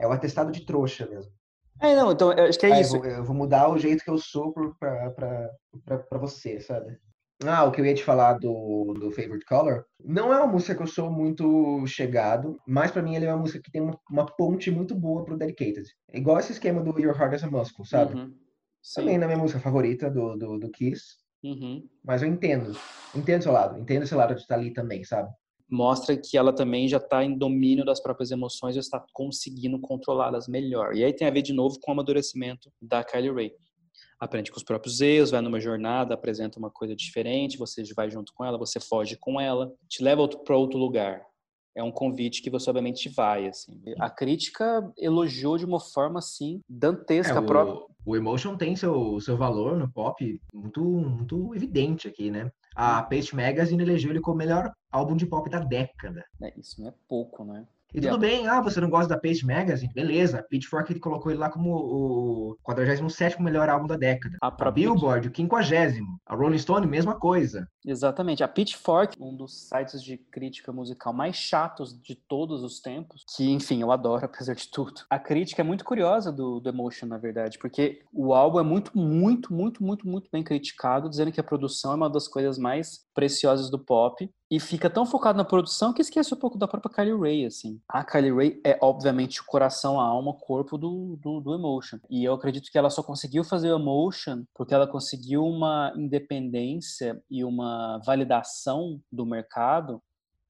[0.00, 1.32] é o atestado de trouxa mesmo.
[1.80, 2.96] É, não, então acho que é ah, isso.
[2.96, 5.50] Eu vou, eu vou, mudar o jeito que eu sou pra, pra,
[5.84, 6.96] pra, pra você, sabe?
[7.46, 10.74] Ah, o que eu ia te falar do, do Favorite Color, não é uma música
[10.74, 13.98] que eu sou muito chegado, mas para mim ele é uma música que tem uma,
[14.10, 15.86] uma, ponte muito boa pro Dedicated.
[16.10, 18.14] É igual esse esquema do Your Heart as a Muscle, sabe?
[18.14, 18.32] Uhum.
[18.94, 21.16] Também na minha música favorita do, do, do Kiss.
[21.42, 21.88] Uhum.
[22.04, 22.76] Mas eu entendo.
[23.14, 23.78] Entendo seu lado.
[23.78, 25.30] Entendo esse lado de estar ali também, sabe?
[25.70, 30.46] Mostra que ela também já está em domínio das próprias emoções e está conseguindo controlá-las
[30.46, 30.94] melhor.
[30.94, 33.52] E aí tem a ver de novo com o amadurecimento da Kylie Ray
[34.22, 38.32] aprende com os próprios erros, vai numa jornada, apresenta uma coisa diferente, você vai junto
[38.32, 41.20] com ela, você foge com ela, te leva para outro lugar.
[41.74, 43.82] É um convite que você obviamente vai, assim.
[43.98, 47.34] A crítica elogiou de uma forma assim dantesca.
[47.34, 47.84] É, o, própria...
[48.06, 52.52] o Emotion tem seu, seu valor no pop muito muito evidente aqui, né?
[52.76, 56.24] A Paste Magazine elegeu ele como o melhor álbum de pop da década.
[56.42, 57.66] É, isso não é pouco, né?
[57.94, 59.92] E tudo bem, ah, você não gosta da Paste Magazine?
[59.92, 60.42] Beleza.
[60.48, 64.38] Pitchfork colocou ele lá como o 47 melhor álbum da década.
[64.40, 65.62] A, a Billboard, o 50
[66.26, 67.68] A Rolling Stone, mesma coisa.
[67.84, 68.42] Exatamente.
[68.42, 73.50] A Pitchfork, um dos sites de crítica musical mais chatos de todos os tempos, que,
[73.50, 75.02] enfim, eu adoro, apesar de tudo.
[75.10, 78.96] A crítica é muito curiosa do, do Emotion, na verdade, porque o álbum é muito,
[78.96, 83.00] muito, muito, muito, muito bem criticado, dizendo que a produção é uma das coisas mais
[83.14, 86.92] preciosas do pop e fica tão focado na produção que esquece um pouco da própria
[86.94, 87.80] Kylie Ray, assim.
[87.88, 91.98] A Kylie Ray é, obviamente, o coração, a alma, o corpo do, do, do, Emotion.
[92.10, 97.18] E eu acredito que ela só conseguiu fazer o Emotion porque ela conseguiu uma independência
[97.30, 100.02] e uma validação do mercado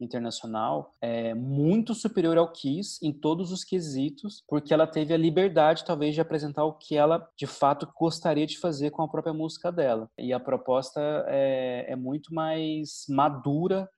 [0.04, 5.84] internacional é muito superior ao Kiss em todos os quesitos, porque ela teve a liberdade,
[5.84, 9.70] talvez, de apresentar o que ela de fato gostaria de fazer com a própria música
[9.70, 10.08] dela.
[10.18, 13.88] E a proposta é, é muito mais madura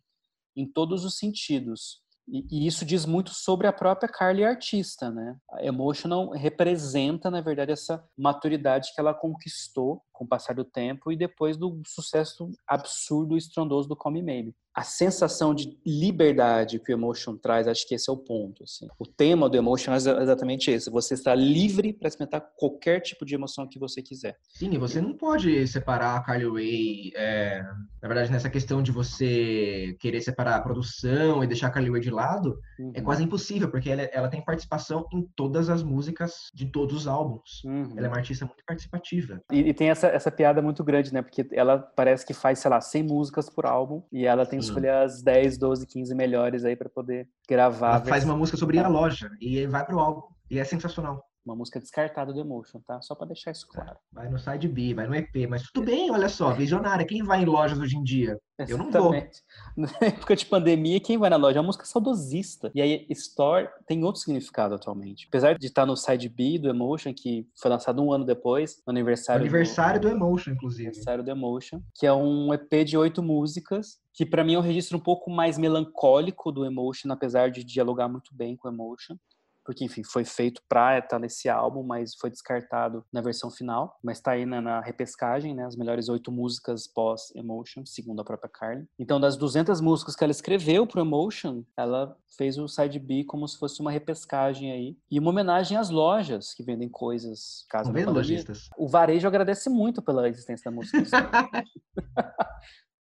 [0.57, 2.03] em todos os sentidos.
[2.27, 5.37] E, e, isso diz muito sobre a própria Carly artista, né?
[5.53, 11.13] A Emotional representa, na verdade, essa maturidade que ela conquistou com o passar do tempo
[11.13, 16.93] e depois do sucesso absurdo e estrondoso do Come Maybe a sensação de liberdade que
[16.93, 18.65] o Emotion traz, acho que esse é o ponto.
[18.65, 18.89] Assim.
[18.99, 20.91] O tema do Emotion é exatamente esse.
[20.91, 24.37] Você está livre para experimentar qualquer tipo de emoção que você quiser.
[24.49, 27.63] Sim, e você não pode separar a Carly Rae, é,
[28.03, 32.01] na verdade, nessa questão de você querer separar a produção e deixar a Carly Rae
[32.01, 32.93] de lado, é uhum.
[32.95, 37.07] é quase impossível, porque ela, ela, tem participação em todas as músicas de todos os
[37.07, 37.63] álbuns.
[37.65, 37.93] Uhum.
[37.97, 39.41] Ela é uma artista muito participativa.
[39.53, 41.23] E, e, tem essa, essa piada muito grande, né?
[41.23, 44.91] Porque ela parece que faz, sei lá, 100 músicas por álbum e ela tem escolher
[44.91, 47.97] as 10, 12, 15 melhores aí para poder gravar.
[47.97, 50.23] Ela faz uma música sobre a loja e vai pro álbum.
[50.51, 51.25] E é sensacional.
[51.45, 53.03] Uma música descartada do Emotion, tá?
[53.03, 53.99] Só para deixar isso claro.
[54.11, 57.05] Vai no side B, vai no EP, mas tudo bem, olha só, visionária.
[57.05, 58.41] Quem vai em lojas hoje em dia?
[58.67, 59.13] Eu não vou.
[59.77, 61.59] Na época de pandemia, quem vai na loja?
[61.59, 62.71] É uma música saudosista.
[62.75, 65.27] E aí, Store tem outro significado atualmente.
[65.29, 68.93] Apesar de estar no side B do Emotion, que foi lançado um ano depois, no
[68.93, 69.43] aniversário.
[69.43, 70.89] O aniversário do, do Emotion, inclusive.
[70.89, 74.63] Aniversário do Emotion, que é um EP de oito músicas, que para mim é um
[74.63, 79.17] registro um pouco mais melancólico do Emotion, apesar de dialogar muito bem com o Emotion
[79.65, 84.19] porque enfim, foi feito para estar nesse álbum, mas foi descartado na versão final, mas
[84.19, 88.51] está aí na, na, repescagem, né, as melhores oito músicas pós Emotion, segundo a própria
[88.51, 88.87] Carly.
[88.99, 93.49] Então, das 200 músicas que ela escreveu pro Emotion, ela fez o side B como
[93.49, 98.13] se fosse uma repescagem aí e uma homenagem às lojas que vendem coisas, caso não
[98.13, 98.69] lojistas.
[98.77, 100.99] O varejo agradece muito pela existência da música.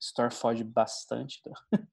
[0.00, 1.40] Store foge bastante.
[1.42, 1.52] Tá?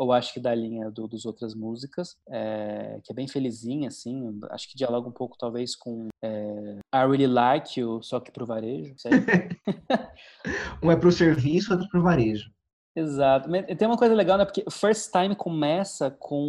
[0.00, 4.40] ou acho que da linha do, dos outras músicas, é, que é bem felizinha, assim,
[4.50, 8.46] acho que dialoga um pouco talvez com é, I Really Like You, só que pro
[8.46, 8.94] varejo,
[10.82, 12.50] um é pro serviço, outro pro varejo.
[12.96, 13.48] Exato.
[13.76, 14.44] Tem uma coisa legal, né?
[14.44, 16.44] Porque First Time começa com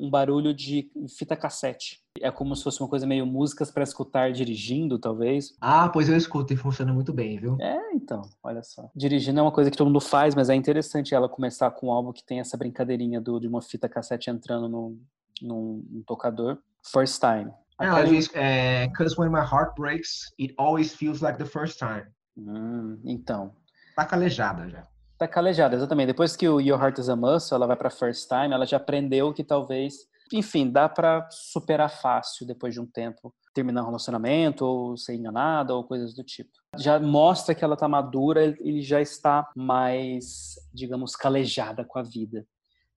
[0.00, 2.02] um barulho de fita cassete.
[2.20, 5.56] É como se fosse uma coisa meio músicas para escutar dirigindo, talvez.
[5.60, 7.56] Ah, pois eu escuto e funciona muito bem, viu?
[7.60, 8.90] É, então, olha só.
[8.94, 11.92] Dirigindo é uma coisa que todo mundo faz, mas é interessante ela começar com um
[11.92, 14.98] álbum que tem essa brincadeirinha do, de uma fita cassete entrando no,
[15.42, 16.58] num, num tocador.
[16.82, 17.50] First Time.
[17.80, 21.78] É, ela diz, é, Cause when my heart breaks, it always feels like the first
[21.78, 22.06] time.
[22.36, 23.52] Hum, então.
[23.94, 24.86] Tá calejada já.
[25.18, 26.08] Tá calejada, exatamente.
[26.08, 28.76] Depois que o Your Heart is a Muscle, ela vai para First Time, ela já
[28.76, 34.64] aprendeu que talvez, enfim, dá para superar fácil depois de um tempo, terminar um relacionamento
[34.64, 36.50] ou ser enganada ou coisas do tipo.
[36.76, 42.46] Já mostra que ela tá madura e já está mais, digamos, calejada com a vida.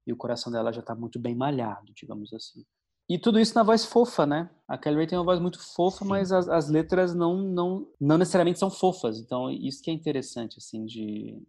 [0.06, 2.66] E o coração dela já tá muito bem malhado, digamos assim.
[3.08, 4.50] E tudo isso na voz fofa, né?
[4.68, 6.10] A Kelly Ray tem uma voz muito fofa, Sim.
[6.10, 9.20] mas as, as letras não, não, não necessariamente são fofas.
[9.20, 11.42] Então, isso que é interessante, assim, de,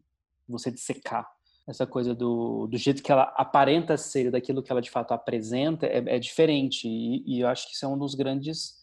[0.51, 1.31] você dissecar
[1.69, 5.87] essa coisa do, do jeito que ela aparenta ser, daquilo que ela de fato apresenta,
[5.87, 6.89] é, é diferente.
[6.89, 8.75] E, e, eu acho que isso é um dos grandes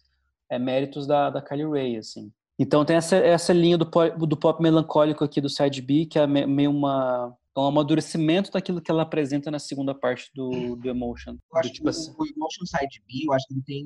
[0.49, 2.31] é, méritos da, da Kylie Ray, assim.
[2.59, 6.17] Então tem essa, essa linha do pop, do pop melancólico aqui do Side B, que
[6.17, 11.37] é meio uma, um amadurecimento daquilo que ela apresenta na segunda parte do, do Emotion.
[11.51, 12.11] Eu acho do, tipo assim.
[12.17, 13.85] o Emotion Side B, eu acho que ele tem...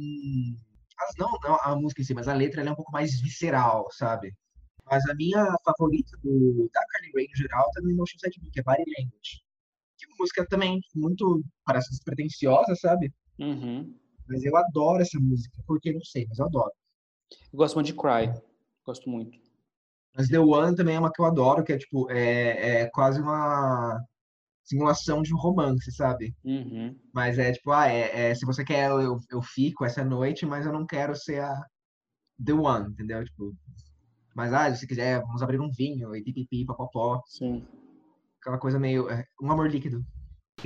[1.18, 4.34] Não, não a música em si, mas a letra é um pouco mais visceral, sabe?
[4.92, 8.52] Mas a minha favorita do, da Carly Rae, no geral, tá no Emotion Side Me,
[8.52, 9.42] que é Body Language.
[9.98, 13.14] Que música também muito, parece despretensiosa, sabe?
[13.40, 13.96] Uhum.
[14.28, 16.72] Mas eu adoro essa música, porque não sei, mas eu adoro.
[17.54, 18.34] Eu gosto muito de Cry,
[18.86, 19.40] gosto muito.
[20.14, 23.22] Mas The One também é uma que eu adoro, que é tipo, é, é quase
[23.22, 23.98] uma
[24.66, 26.36] simulação de um romance, sabe?
[26.44, 27.00] Uhum.
[27.14, 30.66] Mas é tipo, ah, é, é, se você quer, eu, eu fico essa noite, mas
[30.66, 31.66] eu não quero ser a
[32.46, 33.24] The One, entendeu?
[33.24, 33.54] Tipo,
[34.34, 37.22] mas, ah, se quiser, vamos abrir um vinho e pipipi, papopó.
[37.26, 37.66] Sim.
[38.40, 39.10] Aquela coisa meio.
[39.10, 40.06] É, um amor líquido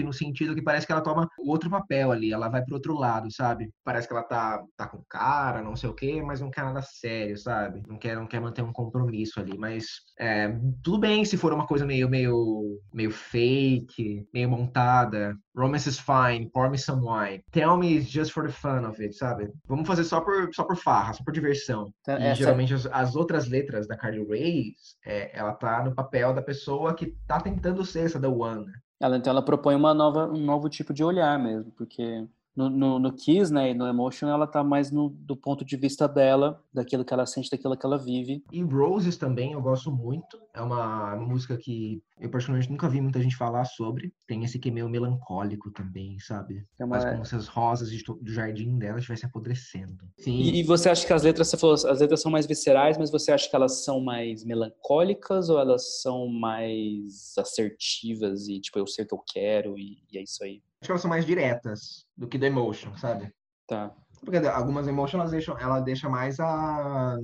[0.04, 3.32] no sentido que parece que ela toma outro papel ali, ela vai pro outro lado,
[3.32, 3.70] sabe?
[3.84, 6.82] Parece que ela tá, tá com cara, não sei o quê, mas não quer nada
[6.82, 7.84] sério, sabe?
[7.88, 9.86] Não quer, não quer manter um compromisso ali, mas
[10.20, 10.50] é,
[10.84, 15.36] tudo bem se for uma coisa meio, meio, meio fake, meio montada.
[15.56, 17.42] Romance is fine, pour me some wine.
[17.52, 19.50] Tell me just for the fun of it, sabe?
[19.68, 21.94] Vamos fazer só por, só por farra, só por diversão.
[22.02, 24.74] Então, e geralmente as, as, outras letras da Carly Rae,
[25.06, 28.66] é, ela tá no papel da pessoa que tá tentando ser essa The One?
[29.00, 33.00] Ela, então ela propõe uma nova, um novo tipo de olhar mesmo, porque no, no,
[33.00, 36.64] no Kiss, né, e no Emotion, ela tá mais no, do ponto de vista dela,
[36.74, 38.44] daquilo que ela sente, daquilo que ela vive.
[38.52, 40.40] E Roses também eu gosto muito.
[40.54, 44.14] É uma música que eu particularmente nunca vi muita gente falar sobre.
[44.26, 46.66] Tem esse que é meio melancólico também, sabe?
[46.80, 46.96] É uma...
[46.96, 50.08] Mas como se as rosas do jardim dela estivessem apodrecendo.
[50.18, 50.38] Sim.
[50.38, 53.12] E, e, você acha que as letras, você falou, as letras são mais viscerais, mas
[53.12, 58.88] você acha que elas são mais melancólicas ou elas são mais assertivas e tipo, eu
[58.88, 60.62] sei o que eu quero e, e é isso aí?
[60.86, 63.34] Acho que elas são mais diretas do que do Emotion, sabe?
[63.68, 63.92] Tá.
[64.24, 67.18] Porque algumas Emotion elas deixam, ela deixa mais a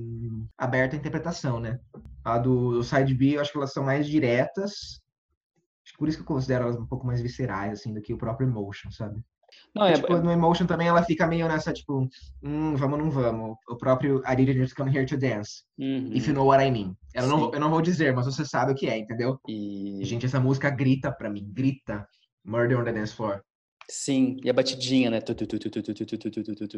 [0.58, 1.78] aberta a interpretação, né?
[2.24, 5.00] A do, do Side B, eu acho que elas são mais diretas.
[5.96, 8.48] Por isso que eu considero elas um pouco mais viscerais, assim, do que o próprio
[8.48, 9.22] Emotion, sabe?
[9.72, 10.20] Não, é, tipo, é...
[10.20, 12.08] no Emotion também ela fica meio nessa, tipo,
[12.42, 13.56] hum, vamos ou não vamos.
[13.68, 15.62] O próprio I didn't just come here to dance.
[15.78, 16.10] Uhum.
[16.12, 16.96] If you know what I mean.
[17.14, 19.38] Eu não, eu não vou dizer, mas você sabe o que é, entendeu?
[19.46, 20.00] E...
[20.02, 22.04] Gente, essa música grita pra mim, grita.
[22.44, 23.42] Murder on the Dance Floor.
[23.90, 25.20] Sim, e a batidinha, né?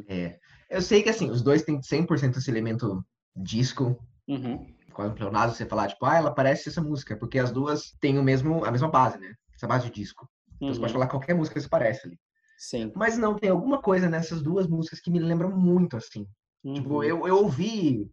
[0.08, 0.38] É.
[0.70, 3.04] Eu sei que, assim, os dois têm 100% esse elemento
[3.36, 3.98] disco.
[4.26, 4.66] Uhum.
[4.92, 8.22] Quase pleonado você falar, tipo, ah, ela parece essa música, porque as duas têm o
[8.22, 9.34] mesmo, a mesma base, né?
[9.54, 10.28] Essa base de disco.
[10.56, 10.74] Então uhum.
[10.74, 12.18] você pode falar qualquer música que se parece ali.
[12.56, 12.92] Sim.
[12.94, 16.26] Mas não, tem alguma coisa nessas duas músicas que me lembram muito, assim.
[16.62, 16.74] Uhum.
[16.74, 18.10] Tipo, eu, eu ouvi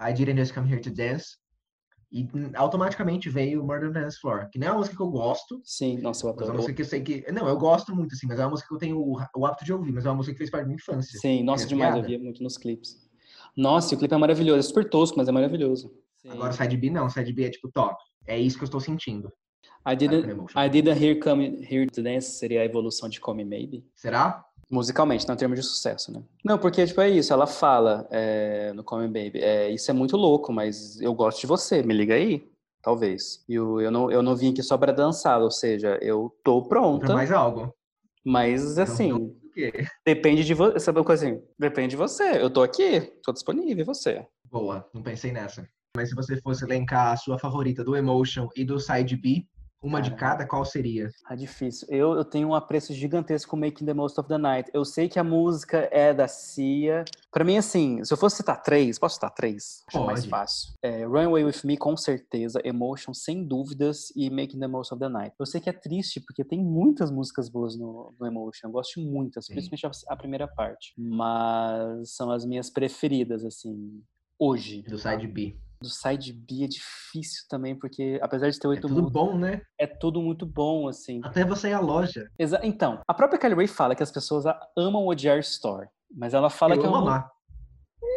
[0.00, 1.36] I Didn't Just Come Here to Dance
[2.12, 5.62] e automaticamente veio Murder on Dance Floor, que não é uma música que eu gosto.
[5.64, 6.40] Sim, nossa, eu adoro.
[6.40, 7.32] Mas é uma música que eu sei que.
[7.32, 9.64] Não, eu gosto muito, assim, mas é uma música que eu tenho o, o hábito
[9.64, 11.18] de ouvir, mas é uma música que fez parte da minha infância.
[11.18, 13.10] Sim, nossa, demais, eu via muito nos clipes.
[13.56, 15.90] Nossa, o clipe é maravilhoso, é super tosco, mas é maravilhoso.
[16.16, 16.28] Sim.
[16.28, 17.96] Agora, Side B não, Side B é tipo top.
[18.26, 19.32] É isso que eu estou sentindo.
[19.86, 23.84] I didn't, I didn't hear, come, hear to dance seria a evolução de Come Maybe?
[23.96, 24.44] Será?
[24.72, 26.22] Musicalmente, não em termos de sucesso, né?
[26.42, 30.16] Não, porque, tipo, é isso, ela fala é, no Come Baby, é, isso é muito
[30.16, 32.50] louco, mas eu gosto de você, me liga aí,
[32.82, 33.44] talvez.
[33.46, 36.62] E eu, eu, não, eu não vim aqui só para dançar, ou seja, eu tô
[36.62, 37.04] pronta.
[37.04, 37.70] Pra mais algo.
[38.24, 39.36] Mas, assim,
[40.06, 41.42] depende de você, sabe uma coisa assim?
[41.58, 44.26] Depende de você, eu tô aqui, tô disponível, e você?
[44.50, 45.68] Boa, não pensei nessa.
[45.94, 49.44] Mas se você fosse elencar a sua favorita do Emotion e do Side B,
[49.82, 51.10] uma de cada, qual seria?
[51.26, 51.88] Ah, difícil.
[51.90, 54.70] Eu, eu tenho um apreço gigantesco com Making the Most of the Night.
[54.72, 57.04] Eu sei que a música é da Cia.
[57.32, 59.82] Pra mim, assim, se eu fosse citar três, posso citar três?
[59.88, 60.72] Acho mais fácil.
[60.82, 62.60] É, Run Away With Me, com certeza.
[62.64, 64.12] Emotion, sem dúvidas.
[64.14, 65.34] E Making the Most of the Night.
[65.38, 68.68] Eu sei que é triste, porque tem muitas músicas boas no, no Emotion.
[68.68, 70.94] Eu gosto de muitas, principalmente a, a primeira parte.
[70.96, 74.00] Mas são as minhas preferidas, assim,
[74.38, 74.82] hoje.
[74.82, 78.88] Do side B do side B é difícil também, porque apesar de ter oito É
[78.88, 79.60] tudo bom, né?
[79.78, 81.20] É tudo muito bom, assim.
[81.22, 82.30] Até você ir à loja.
[82.38, 84.44] Exa então, a própria Kelly Ray fala que as pessoas
[84.76, 87.02] amam odiar Store, mas ela fala eu que amo é um...
[87.02, 87.30] amar.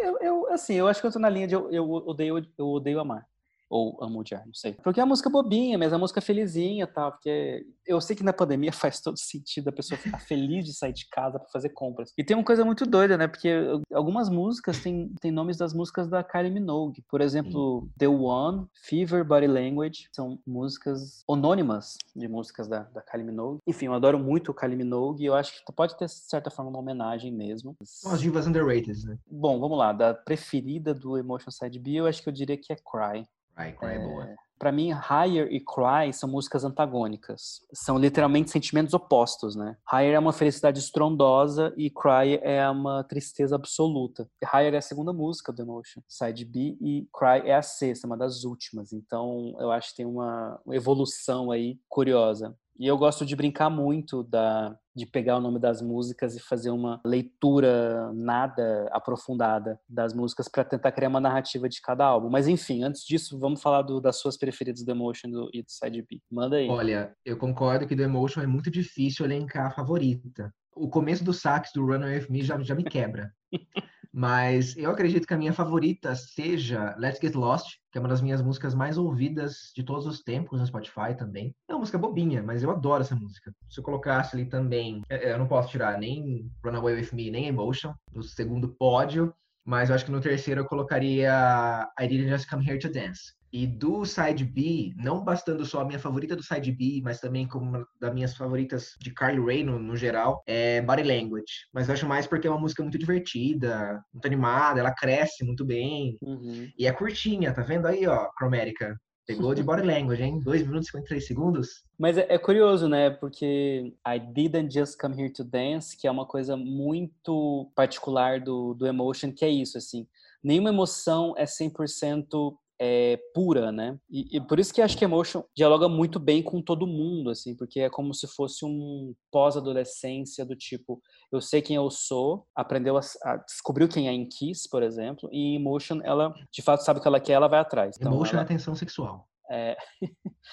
[0.03, 2.67] Eu, eu, assim, eu acho que eu tô na linha de eu, eu odeio, eu
[2.67, 3.25] odeio amar.
[3.69, 4.73] Ou amo odiar, não sei.
[4.83, 7.11] Porque é a música bobinha, mas é a música felizinha tal.
[7.11, 10.93] Porque eu sei que na pandemia faz todo sentido a pessoa ficar feliz de sair
[10.93, 12.13] de casa para fazer compras.
[12.17, 13.27] E tem uma coisa muito doida, né?
[13.27, 13.51] Porque
[13.93, 17.03] algumas músicas têm, têm nomes das músicas da Kylie Minogue.
[17.09, 17.91] Por exemplo, Sim.
[17.97, 20.07] The One, Fever, Body Language.
[20.13, 23.59] São músicas anônimas de músicas da, da Kylie Minogue.
[23.67, 26.71] Enfim, eu adoro muito o Kylie Minogue eu acho que pode ter, de certa forma,
[26.71, 27.75] uma homenagem mesmo.
[27.83, 29.17] São as divas underrated, né?
[29.29, 29.91] Bom, vamos lá.
[29.91, 33.25] Da preferida do Emotion Side B, eu acho que eu diria que é Cry.
[33.55, 34.35] Cry, Cry é, é boa.
[34.57, 37.59] Pra mim, Higher e Cry são músicas antagônicas.
[37.73, 39.75] São literalmente sentimentos opostos, né?
[39.91, 44.29] Higher é uma felicidade estrondosa e Cry é uma tristeza absoluta.
[44.43, 48.17] Higher é a segunda música do Emotion, Side B, e Cry é a sexta, uma
[48.17, 48.93] das últimas.
[48.93, 52.55] Então, eu acho que tem uma evolução aí curiosa.
[52.77, 56.69] E eu gosto de brincar muito da, de pegar o nome das músicas e fazer
[56.69, 62.29] uma leitura nada aprofundada das músicas para tentar criar uma narrativa de cada álbum.
[62.29, 66.01] Mas enfim, antes disso, vamos falar do, das suas preferidas do Emotion e do Side
[66.01, 66.21] B.
[66.29, 66.69] Manda aí.
[66.69, 70.53] Olha, eu concordo que do Emotion é muito difícil elencar a favorita.
[70.75, 73.31] O começo do sax do Runaway With Me já, já me quebra.
[74.17, 78.21] Mas eu acredito que a minha favorita seja Let's Get Lost, que é uma das
[78.21, 81.53] minhas músicas mais ouvidas de todos os tempos no Spotify também.
[81.67, 83.53] É uma música bobinha, mas eu adoro essa música.
[83.69, 87.29] Se eu colocasse ali também, é, é, eu não posso tirar nem Runaway With Me,
[87.29, 92.29] nem Emotion, no segundo pódio, mas eu acho que no terceiro eu colocaria I Didn't
[92.29, 93.33] Just Come Here to Dance.
[93.55, 97.47] E do Side B, não bastando só a minha favorita do Side B, mas também
[97.47, 101.69] como uma das minhas favoritas de Carly Rae no, no, geral, é Body Language.
[101.73, 105.63] Mas eu acho mais porque é uma música muito divertida, muito animada, ela cresce muito
[105.63, 106.17] bem.
[106.21, 106.69] Uhum.
[106.77, 108.93] E é curtinha, tá vendo aí, ó, Chromatica?
[109.25, 110.41] Pegou de Body Language, hein?
[110.41, 111.83] 2 minutos e 53 segundos.
[111.97, 113.09] Mas é, é, curioso, né?
[113.09, 118.73] Porque I Didn't Just Come Here to Dance, que é uma coisa muito particular do,
[118.73, 120.05] do Emotion, que é isso, assim.
[120.43, 123.97] Nenhuma emoção é 100% é, pura, né?
[124.09, 127.55] E, e, por isso que acho que Emotion dialoga muito bem com todo mundo, assim,
[127.55, 132.97] porque é como se fosse um pós-adolescência do tipo, eu sei quem eu sou, aprendeu
[132.97, 136.99] a, a descobriu quem é em Kiss, por exemplo, e Emotion, ela de fato sabe
[136.99, 137.95] o que ela quer, ela vai atrás.
[137.97, 139.27] Então, Emotion ela, é atenção sexual.
[139.49, 139.77] É...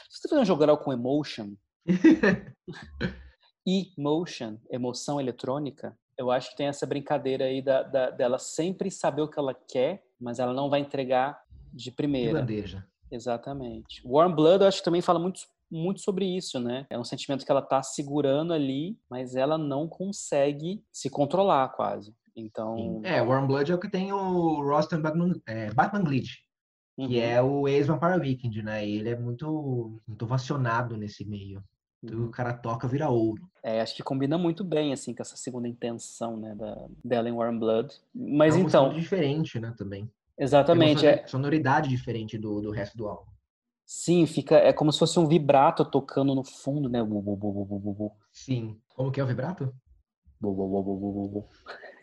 [0.08, 1.54] se você fizer um jogo com Emotion,
[3.66, 9.22] Emotion, emoção eletrônica, eu acho que tem essa brincadeira aí da, da, dela sempre saber
[9.22, 11.41] o que ela quer, mas ela não vai entregar
[11.72, 12.34] de primeira.
[12.34, 12.86] De bandeja.
[13.10, 14.00] Exatamente.
[14.04, 16.86] Warm Blood, eu acho que também fala muito, muito sobre isso, né?
[16.88, 22.14] É um sentimento que ela tá segurando ali, mas ela não consegue se controlar quase.
[22.34, 23.02] Então.
[23.04, 26.38] É, Warm Blood é o que tem o Rostam Batman, é, Batman Glitch,
[26.96, 27.08] uhum.
[27.08, 28.86] que é o ex-Vampire Weekend, né?
[28.86, 31.62] E ele é muito, muito vacionado nesse meio.
[32.02, 32.26] Uhum.
[32.26, 33.42] O cara toca, vira ouro.
[33.62, 37.32] É, acho que combina muito bem, assim, com essa segunda intenção, né, da, dela em
[37.32, 37.94] Warm Blood.
[38.12, 38.92] Mas é então...
[38.92, 40.10] diferente, né, também.
[40.38, 41.06] Exatamente.
[41.06, 43.30] É sonoridade diferente do, do resto do álbum.
[43.84, 47.00] Sim, fica é como se fosse um vibrato tocando no fundo, né?
[48.32, 48.80] Sim.
[48.94, 49.74] Como que é o vibrato?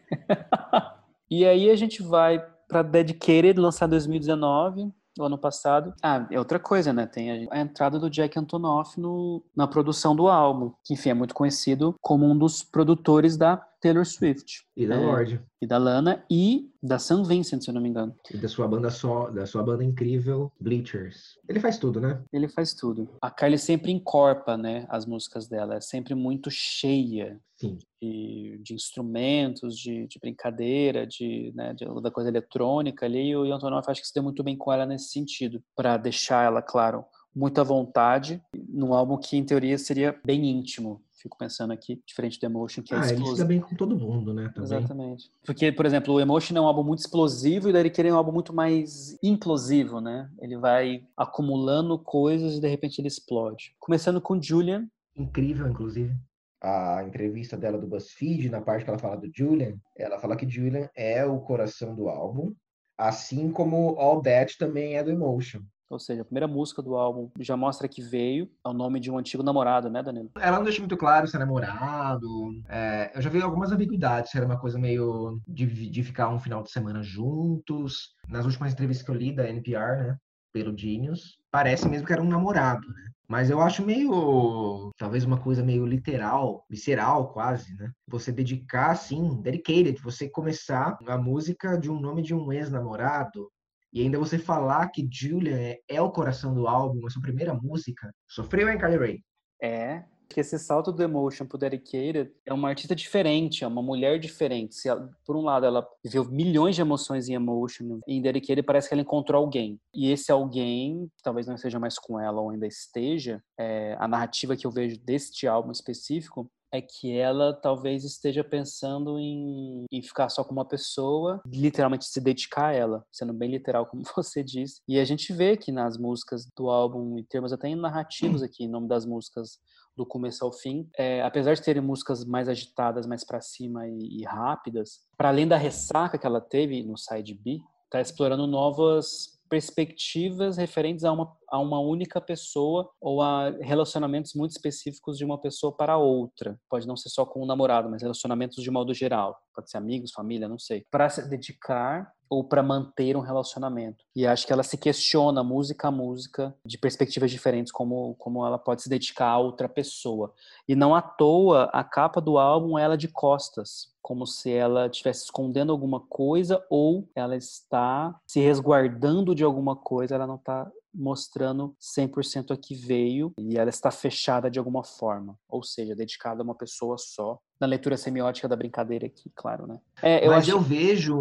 [1.29, 5.93] e aí a gente vai para Dedicated, lançado em 2019, o ano passado.
[6.01, 7.07] Ah, é outra coisa, né?
[7.07, 11.33] Tem a, entrada do Jack Antonoff no, na produção do álbum, que enfim é muito
[11.33, 14.65] conhecido como um dos produtores da Taylor Swift.
[14.75, 15.41] E da é, Lorde.
[15.61, 18.15] E da Lana e da Sam Vincent, se eu não me engano.
[18.31, 21.37] E da sua banda só, da sua banda incrível, Bleachers.
[21.47, 22.21] Ele faz tudo, né?
[22.31, 23.09] Ele faz tudo.
[23.21, 25.75] A Kylie sempre encorpa, né, as músicas dela.
[25.75, 27.39] É sempre muito cheia.
[27.57, 27.77] Sim.
[28.01, 33.31] De, de instrumentos, de, de brincadeira, de, né, de, da coisa eletrônica ali.
[33.31, 35.61] E o Antonoff acho que se deu muito bem com ela nesse sentido.
[35.75, 37.03] para deixar ela, claro,
[37.35, 42.39] muito à vontade, num álbum que, em teoria, seria bem íntimo fico pensando aqui, diferente
[42.39, 43.29] do Emotion, que é ah, explosivo.
[43.29, 44.51] ele se bem com todo mundo, né?
[44.53, 44.63] Também.
[44.63, 45.29] Exatamente.
[45.45, 48.17] Porque, por exemplo, o Emotion é um álbum muito explosivo e daí ele queria um
[48.17, 50.29] álbum muito mais implosivo, né?
[50.39, 53.75] Ele vai acumulando coisas e de repente ele explode.
[53.79, 54.87] Começando com Julian.
[55.15, 56.15] Incrível, inclusive.
[56.61, 60.49] A entrevista dela do BuzzFeed, na parte que ela fala do Julian, ela fala que
[60.49, 62.53] Julian é o coração do álbum,
[62.97, 65.61] assim como All That também é do Emotion.
[65.89, 69.09] Ou seja, a primeira música do álbum já mostra que veio, é o nome de
[69.09, 70.29] um antigo namorado, né, Danilo?
[70.39, 72.27] Ela não deixa muito claro se é namorado.
[72.69, 76.39] É, eu já vi algumas ambiguidades, se era uma coisa meio de, de ficar um
[76.39, 78.13] final de semana juntos.
[78.27, 80.17] Nas últimas entrevistas que eu li da NPR, né,
[80.53, 83.09] pelo Genius, parece mesmo que era um namorado, né?
[83.27, 87.91] Mas eu acho meio, talvez uma coisa meio literal, visceral quase, né?
[88.07, 93.47] Você dedicar, assim, dedicated, você começar a música de um nome de um ex-namorado
[93.91, 97.53] e ainda você falar que Julia é, é, o coração do álbum, a sua primeira
[97.53, 99.23] música, sofreu em Carly Rae.
[99.61, 104.19] É, que esse salto do Emotion pro Dedicated é uma artista diferente, é uma mulher
[104.19, 104.75] diferente.
[104.75, 108.63] Se ela, por um lado, ela viveu milhões de emoções em Emotion, e em Dedicated
[108.63, 109.79] parece que ela encontrou alguém.
[109.93, 114.55] E esse alguém, talvez não esteja mais com ela ou ainda esteja, é, a narrativa
[114.55, 120.29] que eu vejo deste álbum específico é que ela talvez esteja pensando em, em, ficar
[120.29, 124.81] só com uma pessoa, literalmente se dedicar a ela, sendo bem literal, como você disse.
[124.87, 128.69] E a gente vê que nas músicas do álbum, em termos até narrativos aqui, em
[128.69, 129.59] nome das músicas
[129.95, 134.21] do começo ao fim, é, apesar de terem músicas mais agitadas, mais para cima e,
[134.21, 137.59] e rápidas, para além da ressaca que ela teve no side B,
[137.89, 144.51] tá explorando novas perspectivas referentes a uma, a uma única pessoa ou a relacionamentos muito
[144.51, 146.59] específicos de uma pessoa para outra.
[146.69, 149.37] Pode não ser só com um namorado, mas relacionamentos de modo geral.
[149.53, 150.85] Pode ser amigos, família, não sei.
[150.91, 154.05] Para se dedicar ou para manter um relacionamento.
[154.19, 158.59] E acho que ela se questiona música a música de perspectivas diferentes como como ela
[158.59, 160.33] pode se dedicar a outra pessoa.
[160.67, 164.87] E não à toa a capa do álbum é ela de costas, como se ela
[164.87, 170.69] estivesse escondendo alguma coisa ou ela está se resguardando de alguma coisa, ela não está
[170.93, 176.41] mostrando 100% a que veio e ela está fechada de alguma forma, ou seja, dedicada
[176.41, 177.39] a uma pessoa só.
[177.59, 179.79] Na leitura semiótica da brincadeira aqui, claro, né?
[180.01, 180.51] É, eu Mas acho...
[180.51, 181.17] eu vejo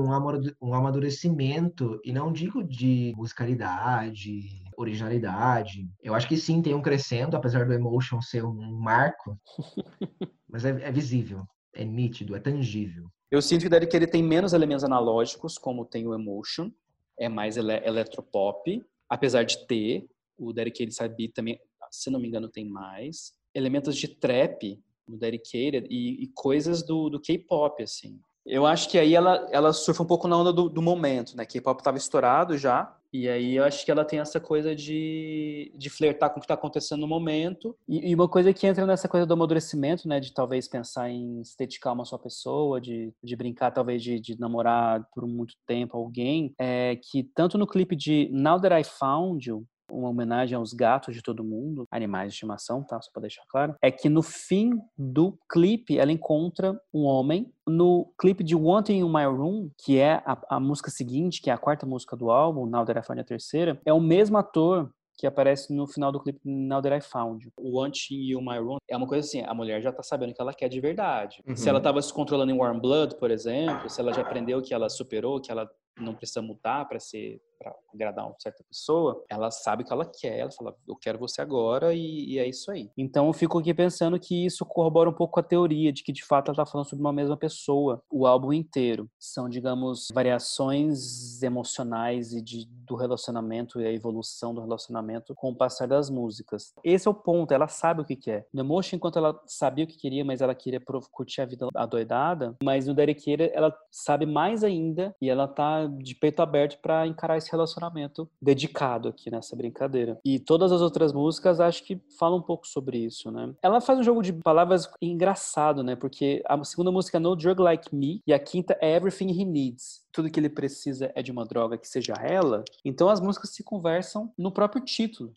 [0.60, 5.90] um amadurecimento, e não digo de musicalidade, originalidade.
[6.02, 9.38] Eu acho que sim, tem um crescendo, apesar do Emotion ser um marco,
[10.48, 13.10] mas é, é visível, é nítido, é tangível.
[13.30, 16.70] Eu sinto que ele tem menos elementos analógicos, como tem o Emotion,
[17.18, 20.08] é mais ele eletropop, apesar de ter,
[20.38, 21.58] o Dedicated Side Beat também,
[21.90, 23.32] se não me engano, tem mais.
[23.54, 28.20] Elementos de trap no Dedicated e, e coisas do, do K-pop, assim.
[28.48, 31.44] Eu acho que aí ela, ela surfa um pouco na onda do, do momento, né?
[31.44, 35.90] K-pop estava estourado já, e aí eu acho que ela tem essa coisa de, de
[35.90, 37.76] flertar com o que está acontecendo no momento.
[37.86, 40.18] E, e, uma coisa que entra nessa coisa do amadurecimento, né?
[40.18, 41.42] De talvez pensar em
[41.84, 46.54] a uma só pessoa, de, de brincar talvez de, de namorar por muito tempo alguém,
[46.58, 51.14] é que tanto no clipe de Now That I Found You, uma homenagem aos gatos
[51.14, 53.00] de todo mundo, animais de estimação, tá?
[53.00, 53.74] Só para deixar claro.
[53.82, 57.52] É que no fim do clipe ela encontra um homem.
[57.66, 61.52] No clipe de Wanting in My Room, que é a, a música seguinte, que é
[61.52, 64.90] a quarta música do álbum, Now That I Found a terceira, é o mesmo ator
[65.18, 67.50] que aparece no final do clipe Now That I Found.
[67.58, 70.40] O Wanting You My Room é uma coisa assim, a mulher já tá sabendo que
[70.40, 71.42] ela quer de verdade.
[71.46, 71.56] Uhum.
[71.56, 74.72] Se ela tava se controlando em Warm Blood, por exemplo, se ela já aprendeu que
[74.72, 75.68] ela superou, que ela
[76.00, 80.06] não precisa mudar para ser para agradar uma certa pessoa, ela sabe o que ela
[80.06, 82.90] quer, ela fala, eu quero você agora e, e, é isso aí.
[82.96, 86.12] Então eu fico aqui pensando que isso corrobora um pouco com a teoria de que
[86.12, 89.10] de fato ela está falando sobre uma mesma pessoa, o álbum inteiro.
[89.18, 95.56] São, digamos, variações emocionais e de, do relacionamento e a evolução do relacionamento com o
[95.56, 96.72] passar das músicas.
[96.84, 98.46] Esse é o ponto, ela sabe o que quer.
[98.52, 100.80] No Emotion, enquanto ela sabia o que queria, mas ela queria
[101.10, 103.18] curtir a vida adoidada, mas no Derek
[103.52, 109.08] ela sabe mais ainda e ela tá de peito aberto para encarar esse relacionamento dedicado
[109.08, 110.18] aqui nessa brincadeira.
[110.24, 113.54] E todas as outras músicas acho que falam um pouco sobre isso, né?
[113.62, 115.96] Ela faz um jogo de palavras engraçado, né?
[115.96, 119.44] Porque a segunda música é No Drug Like Me e a quinta é Everything He
[119.44, 120.06] Needs.
[120.12, 122.64] Tudo que ele precisa é de uma droga que seja ela.
[122.84, 125.32] Então as músicas se conversam no próprio título.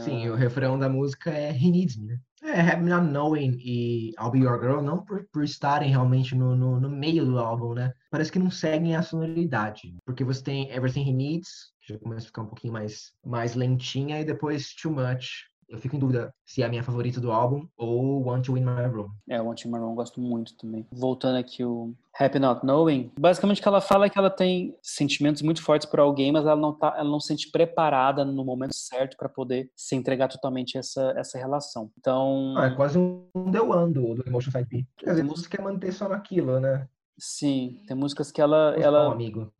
[0.00, 2.18] Sim, o refrão da música é He Needs Me, né?
[2.46, 6.34] É, Have Me Not Knowing e I'll Be Your Girl, não por, por estarem realmente
[6.34, 7.92] no, no, no, meio do álbum, né?
[8.10, 9.96] Parece que não seguem a sonoridade.
[10.04, 13.54] Porque você tem Everything He Needs, que já começa a ficar um pouquinho mais, mais
[13.54, 17.32] lentinha, e depois Too Much, eu fico em dúvida se é a minha favorita do
[17.32, 19.08] álbum ou Want to Win My Room.
[19.28, 20.86] É, Want to Win My Room eu gosto muito também.
[20.92, 24.76] Voltando aqui o Happy Not Knowing, basicamente o que ela fala é que ela tem
[24.80, 28.44] sentimentos muito fortes por alguém, mas ela não tá, ela não se sente preparada no
[28.44, 31.90] momento certo para poder se entregar totalmente essa essa relação.
[31.98, 34.86] Então, ah, é quase um The One do, do Emotion Side P.
[34.98, 36.88] Quer dizer, música quer manter só naquilo, né?
[37.18, 39.52] Sim, tem músicas que ela ela um amigo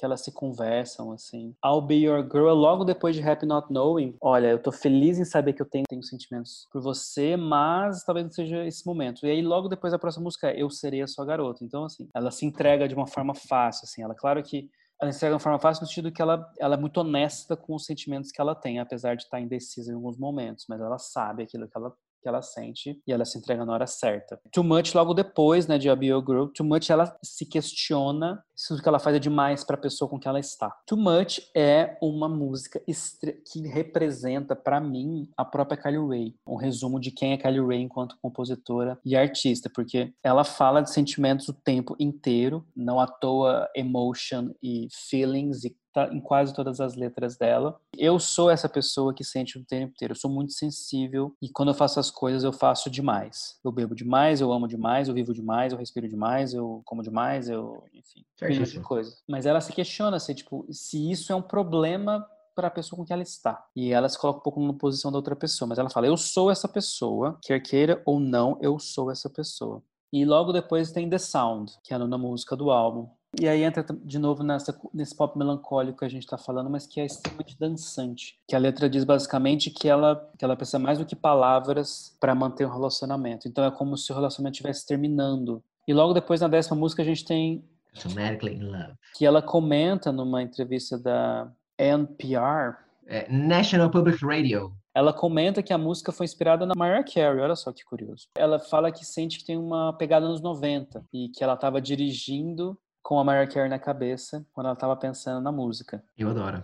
[0.00, 1.54] que elas se conversam, assim.
[1.62, 5.26] I'll Be Your Girl, logo depois de Happy Not Knowing, olha, eu tô feliz em
[5.26, 9.26] saber que eu tenho, tenho sentimentos por você, mas talvez não seja esse momento.
[9.26, 11.62] E aí, logo depois, a próxima música é Eu Serei a Sua Garota.
[11.62, 14.02] Então, assim, ela se entrega de uma forma fácil, assim.
[14.02, 16.78] Ela, claro que ela entrega de uma forma fácil no sentido que ela, ela é
[16.78, 20.64] muito honesta com os sentimentos que ela tem, apesar de estar indecisa em alguns momentos,
[20.66, 23.86] mas ela sabe aquilo que ela que ela sente e ela se entrega na hora
[23.86, 24.40] certa.
[24.52, 26.22] Too Much logo depois, né, de A.B.O.
[26.22, 29.80] Group, Too Much ela se questiona se o que ela faz é demais para a
[29.80, 30.70] pessoa com quem ela está.
[30.86, 37.00] Too Much é uma música que representa para mim a própria Kylie Ray, um resumo
[37.00, 41.54] de quem é Kylie Ray enquanto compositora e artista, porque ela fala de sentimentos o
[41.54, 47.36] tempo inteiro, não à toa emotion e feelings e tá em quase todas as letras
[47.36, 47.80] dela.
[47.96, 50.12] Eu sou essa pessoa que sente o tempo inteiro.
[50.12, 53.58] Eu sou muito sensível e quando eu faço as coisas eu faço demais.
[53.64, 57.48] Eu bebo demais, eu amo demais, eu vivo demais, eu respiro demais, eu como demais,
[57.48, 59.22] eu, enfim, milhões de coisas.
[59.28, 63.04] Mas ela se questiona se tipo, se isso é um problema para a pessoa com
[63.04, 63.64] que ela está.
[63.74, 66.16] E ela se coloca um pouco na posição da outra pessoa, mas ela fala: "Eu
[66.16, 69.82] sou essa pessoa, quer queira ou não, eu sou essa pessoa".
[70.12, 73.08] E logo depois tem The Sound, que é a nona música do álbum,
[73.38, 76.86] e aí entra de novo nessa, nesse pop melancólico que a gente está falando, mas
[76.86, 78.36] que é extremamente dançante.
[78.48, 82.34] Que a letra diz basicamente que ela, que ela precisa mais do que palavras para
[82.34, 83.46] manter um relacionamento.
[83.46, 85.62] Então é como se o relacionamento estivesse terminando.
[85.86, 87.64] E logo depois, na décima música, a gente tem.
[87.94, 88.94] Automatically in Love.
[89.16, 92.76] Que ela comenta numa entrevista da NPR.
[93.06, 94.72] É, National Public Radio.
[94.94, 98.26] Ela comenta que a música foi inspirada na Mariah Carey, olha só que curioso.
[98.36, 102.76] Ela fala que sente que tem uma pegada nos 90 e que ela estava dirigindo
[103.10, 106.00] com a Mariah Carey na cabeça quando ela estava pensando na música.
[106.16, 106.62] Eu adoro.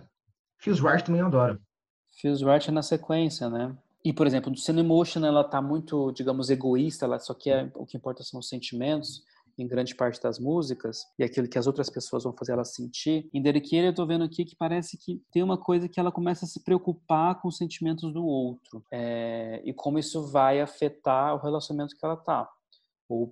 [0.57, 1.59] Feels Right também eu adoro.
[2.21, 3.75] Feels Right é na sequência, né?
[4.01, 7.85] E, por exemplo, do Sin Emotion, ela tá muito, digamos, egoísta, ela só quer, o
[7.85, 9.25] que importa são os sentimentos,
[9.57, 13.29] em grande parte das músicas, e aquilo que as outras pessoas vão fazer ela sentir.
[13.33, 16.45] Em Dedicated, eu tô vendo aqui que parece que tem uma coisa que ela começa
[16.45, 21.39] a se preocupar com os sentimentos do outro, é, e como isso vai afetar o
[21.39, 22.49] relacionamento que ela tá
[23.09, 23.31] ou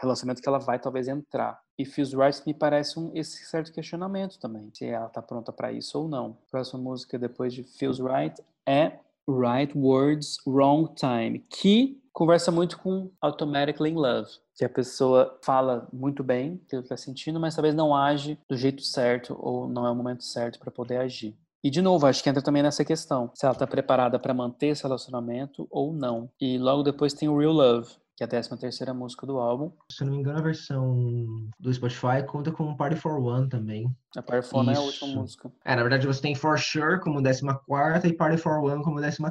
[0.00, 1.60] relacionamento que ela vai talvez entrar.
[1.78, 5.72] E Feels Right me parece um, esse certo questionamento também, se ela está pronta para
[5.72, 6.36] isso ou não.
[6.48, 8.98] A próxima música depois de Feels Right é
[9.28, 15.88] Right Words, Wrong Time, que conversa muito com Automatically in Love, que a pessoa fala
[15.92, 19.86] muito bem o que está sentindo, mas talvez não age do jeito certo ou não
[19.86, 21.36] é o momento certo para poder agir.
[21.64, 24.68] E de novo, acho que entra também nessa questão, se ela está preparada para manter
[24.68, 26.28] esse relacionamento ou não.
[26.40, 29.72] E logo depois tem o Real Love, que é a 13 terceira música do álbum.
[29.90, 33.86] Se eu não me engano, a versão do Spotify conta com Party for One também.
[34.16, 35.50] A Party for One é a última música.
[35.64, 39.22] É, na verdade você tem For Sure como 14 e Party for One como 15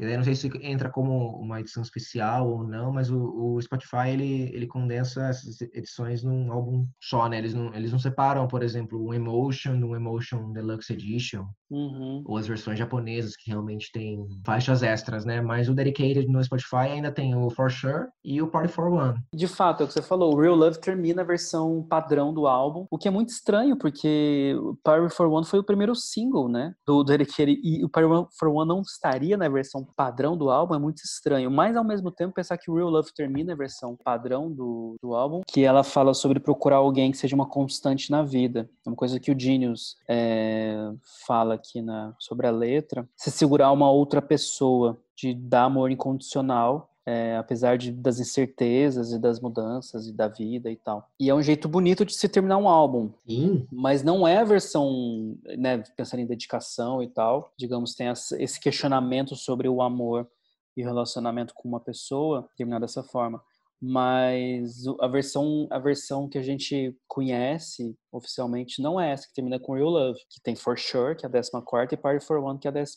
[0.00, 4.08] eu não sei se entra como uma edição especial ou não, mas o, o, Spotify
[4.08, 7.38] ele, ele condensa essas edições num álbum só, né?
[7.38, 12.22] Eles não, eles não separam, por exemplo, um Emotion um Emotion Deluxe Edition, uhum.
[12.24, 15.40] ou as versões japonesas que realmente tem faixas extras, né?
[15.42, 17.91] Mas o Dedicated no Spotify ainda tem o For Sure
[18.24, 19.18] e o Party for One.
[19.34, 22.46] De fato, é o que você falou, o Real Love termina a versão padrão do
[22.46, 26.48] álbum, o que é muito estranho, porque o Party for One foi o primeiro single,
[26.48, 26.74] né?
[26.86, 30.78] Do Dedicated, e o Party for One não estaria na versão padrão do álbum é
[30.78, 34.96] muito estranho, mas ao mesmo tempo pensar que Real Love termina a versão padrão do,
[35.02, 38.68] do álbum, que ela fala sobre procurar alguém que seja uma constante na vida.
[38.86, 40.92] É uma coisa que o Genius é,
[41.26, 43.08] fala aqui na, sobre a letra.
[43.16, 49.18] Se segurar uma outra pessoa, de dar amor incondicional é, apesar de, das incertezas e
[49.18, 51.08] das mudanças e da vida e tal.
[51.18, 53.10] E é um jeito bonito de se terminar um álbum.
[53.26, 53.66] Sim.
[53.72, 59.34] Mas não é a versão, né, pensando em dedicação e tal, digamos, tem esse questionamento
[59.34, 60.28] sobre o amor
[60.76, 63.42] e o relacionamento com uma pessoa, terminar dessa forma.
[63.84, 69.58] Mas a versão, a versão que a gente conhece oficialmente não é essa, que termina
[69.58, 72.60] com Real Love, que tem For Sure, que é a 14 e Party for One,
[72.60, 72.96] que é a 15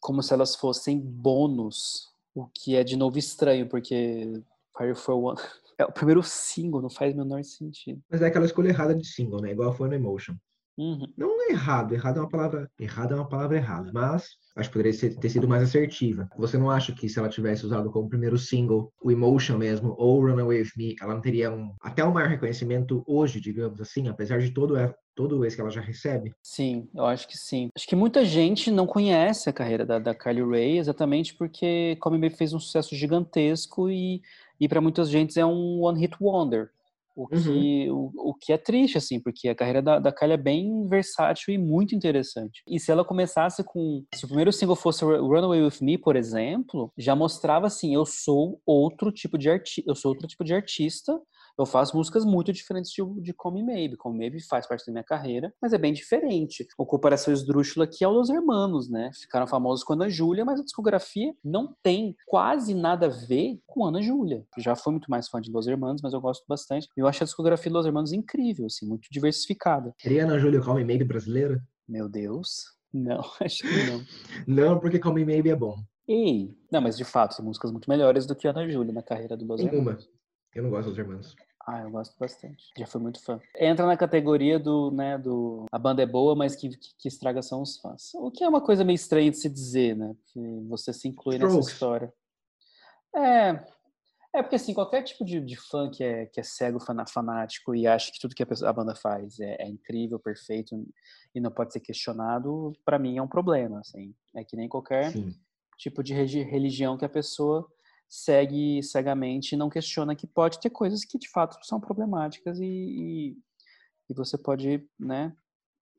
[0.00, 4.42] Como se elas fossem bônus o que é de novo estranho, porque
[4.76, 5.38] Fire for One
[5.78, 8.00] é o primeiro single, não faz o menor sentido.
[8.10, 9.52] Mas é aquela escolha errada de single, né?
[9.52, 10.34] Igual foi no Emotion.
[10.76, 11.06] Uhum.
[11.16, 14.72] Não é errado, errado é uma palavra, errado é uma palavra errada, mas acho que
[14.72, 16.28] poderia ser, ter sido mais assertiva.
[16.36, 20.20] Você não acha que se ela tivesse usado como primeiro single o Emotion mesmo ou
[20.20, 24.40] Runaway With Me, ela não teria um, até um maior reconhecimento hoje, digamos assim, apesar
[24.40, 24.76] de todo
[25.14, 26.32] todo esse que ela já recebe?
[26.42, 27.68] Sim, eu acho que sim.
[27.74, 32.18] Acho que muita gente não conhece a carreira da, da Carly Rae exatamente porque Come
[32.18, 34.20] Me fez um sucesso gigantesco e,
[34.60, 36.70] e para muitas gente é um one hit wonder.
[37.16, 38.10] O que, uhum.
[38.16, 41.54] o, o que é triste, assim, porque a carreira da, da Kylie é bem versátil
[41.54, 42.62] e muito interessante.
[42.66, 44.04] E se ela começasse com.
[44.12, 48.60] Se o primeiro single fosse Runaway With Me, por exemplo, já mostrava assim: eu sou
[48.66, 51.16] outro tipo de artista, eu sou outro tipo de artista
[51.58, 53.96] Eu faço músicas muito diferentes de, de Come Maybe.
[53.96, 56.66] Come Maybe faz parte da minha carreira, mas é bem diferente.
[56.76, 59.10] O Comparação Esdrúxula aqui é o Los Hermanos, né?
[59.14, 63.84] Ficaram famosos com Ana Júlia, mas a discografia não tem quase nada a ver com
[63.84, 64.44] Ana Júlia.
[64.58, 66.88] Já fui muito mais fã de Los Hermanos, mas eu gosto bastante.
[66.96, 69.94] Eu acho a discografia de Los Hermanos incrível, assim, muito diversificada.
[70.00, 71.62] Seria Ana Júlia Come Maybe brasileira?
[71.88, 72.64] Meu Deus.
[72.92, 74.04] Não, acho que não.
[74.46, 75.76] não, porque Come Maybe é bom.
[76.06, 79.36] Ei, não, mas de fato, são músicas muito melhores do que Ana Júlia na carreira
[79.36, 80.08] do Los Hermanos.
[80.54, 81.34] Eu não gosto dos Hermanos.
[81.66, 82.70] Ah, eu gosto bastante.
[82.76, 83.40] Já fui muito fã.
[83.58, 87.40] Entra na categoria do, né, do a banda é boa, mas que, que, que estraga
[87.40, 88.12] são os fãs.
[88.14, 90.14] O que é uma coisa meio estranha de se dizer, né?
[90.26, 91.56] Que você se inclui Strokes.
[91.56, 92.14] nessa história.
[93.16, 93.64] É,
[94.34, 96.78] é porque assim, qualquer tipo de, de fã que é, que é cego,
[97.08, 100.74] fanático e acha que tudo que a, pessoa, a banda faz é, é, incrível, perfeito
[101.34, 104.14] e não pode ser questionado, para mim é um problema, assim.
[104.34, 105.34] É que nem qualquer Sim.
[105.78, 107.66] tipo de religião que a pessoa
[108.14, 112.64] segue cegamente e não questiona que pode ter coisas que de fato são problemáticas e,
[112.64, 113.36] e,
[114.08, 115.36] e você pode, né?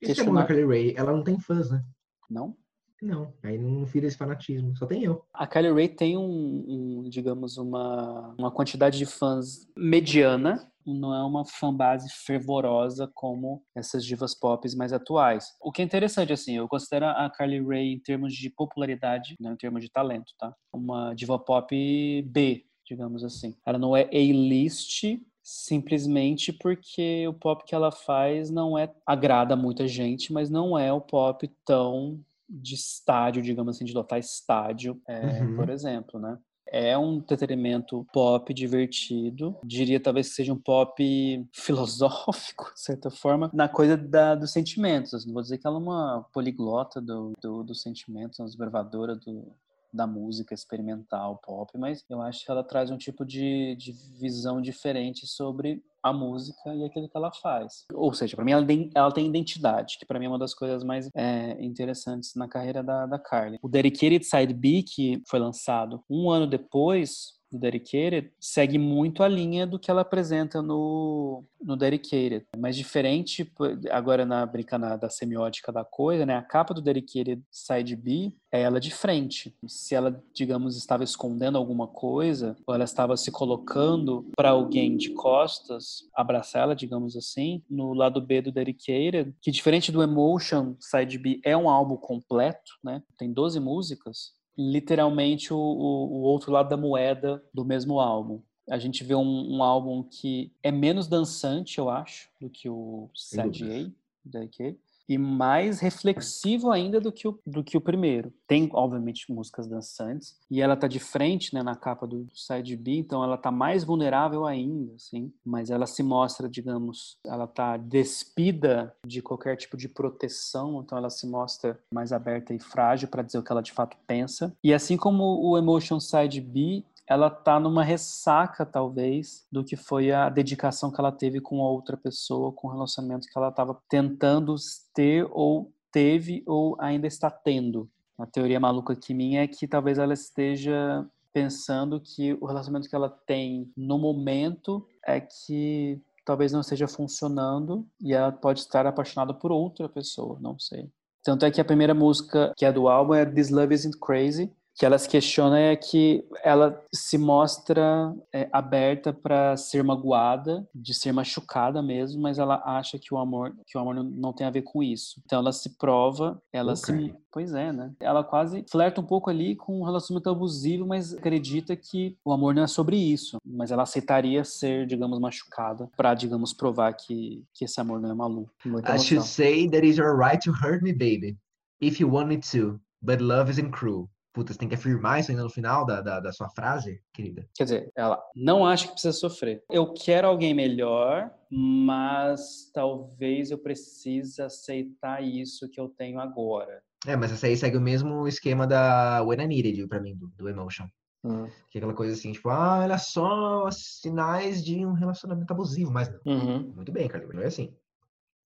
[0.01, 0.41] Isso questionar...
[0.41, 1.83] é bom Kelly Ray, ela não tem fãs, né?
[2.29, 2.55] Não?
[3.01, 5.23] Não, aí não vira esse fanatismo, só tem eu.
[5.33, 11.23] A Kylie Ray tem um, um, digamos, uma, uma quantidade de fãs mediana, não é
[11.23, 15.53] uma fanbase fervorosa como essas divas pop mais atuais.
[15.59, 19.53] O que é interessante, assim, eu considero a Carly Rae em termos de popularidade, não
[19.53, 20.53] em termos de talento, tá?
[20.71, 23.55] Uma diva pop B, digamos assim.
[23.65, 25.03] Ela não é A-list,
[25.41, 30.93] simplesmente porque o pop que ela faz não é agrada muita gente, mas não é
[30.93, 32.19] o pop tão
[32.49, 35.55] de estádio, digamos assim, de lotar estádio, é, uhum.
[35.55, 36.37] por exemplo, né?
[36.67, 40.95] É um entretenimento pop divertido, diria talvez que seja um pop
[41.53, 45.13] filosófico, de certa forma, na coisa da, dos sentimentos.
[45.13, 49.15] Assim, não vou dizer que ela é uma poliglota do, do, dos sentimentos, uma observadora
[49.15, 49.55] do,
[49.95, 54.61] da música experimental pop, mas eu acho que ela traz um tipo de, de visão
[54.61, 57.85] diferente sobre a música e aquilo que ela faz.
[57.91, 60.53] Ou seja, para mim ela tem, ela tem identidade, que para mim é uma das
[60.53, 63.57] coisas mais é, interessantes na carreira da, da Carly.
[63.59, 69.27] O Dedicated Side B, que foi lançado um ano depois, do Dedicated segue muito a
[69.27, 72.45] linha do que ela apresenta no, no Dedicated.
[72.57, 73.51] Mas diferente,
[73.91, 76.35] agora na brincadeira da semiótica da coisa, né?
[76.35, 79.55] A capa do Dedicated Side B é ela de frente.
[79.67, 85.11] Se ela, digamos, estava escondendo alguma coisa, ou ela estava se colocando para alguém de
[85.11, 91.17] costas, abraçar ela, digamos assim, no lado B do Dedicated, que diferente do Emotion Side
[91.17, 93.01] B, é um álbum completo, né?
[93.17, 98.41] Tem 12 músicas literalmente o, o, o, outro lado da moeda do mesmo álbum.
[98.69, 103.09] A gente vê um, um álbum que é menos dançante, eu acho, do que o
[103.13, 103.91] Sad A,
[104.23, 104.77] daqui
[105.07, 108.33] e mais reflexivo ainda do que o, do que o primeiro.
[108.47, 112.97] Tem, obviamente, músicas dançantes, e ela tá de frente, né, na capa do, side B,
[112.97, 118.95] então ela tá mais vulnerável ainda, assim, mas ela se mostra, digamos, ela tá despida
[119.05, 123.37] de qualquer tipo de proteção, então ela se mostra mais aberta e frágil para dizer
[123.37, 124.55] o que ela de fato pensa.
[124.63, 130.11] E assim como o Emotion Side B, ela tá numa ressaca, talvez, do que foi
[130.11, 134.55] a dedicação que ela teve com outra pessoa, com o relacionamento que ela estava tentando
[134.93, 137.89] ter ou teve ou ainda está tendo.
[138.17, 142.95] A teoria maluca aqui minha é que talvez ela esteja pensando que o relacionamento que
[142.95, 149.33] ela tem no momento é que talvez não esteja funcionando e ela pode estar apaixonada
[149.33, 150.89] por outra pessoa, não sei.
[151.21, 154.51] Tanto é que a primeira música que é do álbum é This Love Isn't Crazy,
[154.75, 160.93] que ela se questiona é que ela se mostra é, aberta para ser magoada, de
[160.93, 164.45] ser machucada mesmo, mas ela acha que o amor, que o amor não, não tem
[164.45, 165.21] a ver com isso.
[165.25, 167.07] Então ela se prova, ela okay.
[167.07, 167.93] se, pois é, né?
[168.01, 172.53] Ela quase flerta um pouco ali com um relacionamento abusivo, mas acredita que o amor
[172.53, 177.65] não é sobre isso, mas ela aceitaria ser, digamos, machucada para, digamos, provar que que
[177.65, 178.51] esse amor não é maluco.
[178.65, 181.37] I should say that is your right to hurt me, baby,
[181.81, 184.09] if you want me to, but love isn't cruel.
[184.35, 187.47] Puta, você tem que afirmar isso ainda no final da, da, da, sua frase, querida?
[187.55, 189.63] Quer dizer, ela não acha que precisa sofrer.
[189.71, 196.83] Eu quero alguém melhor, mas talvez eu precise aceitar isso que eu tenho agora.
[197.07, 200.27] É, mas essa aí segue o mesmo esquema da When I Needed pra mim, do,
[200.27, 200.89] do Emotion.
[201.23, 201.47] Hum.
[201.69, 206.11] Que é aquela coisa assim, tipo, ah, olha só, sinais de um relacionamento abusivo, mas
[206.11, 206.19] não.
[206.25, 206.73] Uhum.
[206.75, 207.73] Muito bem, Carlinhos, não é assim.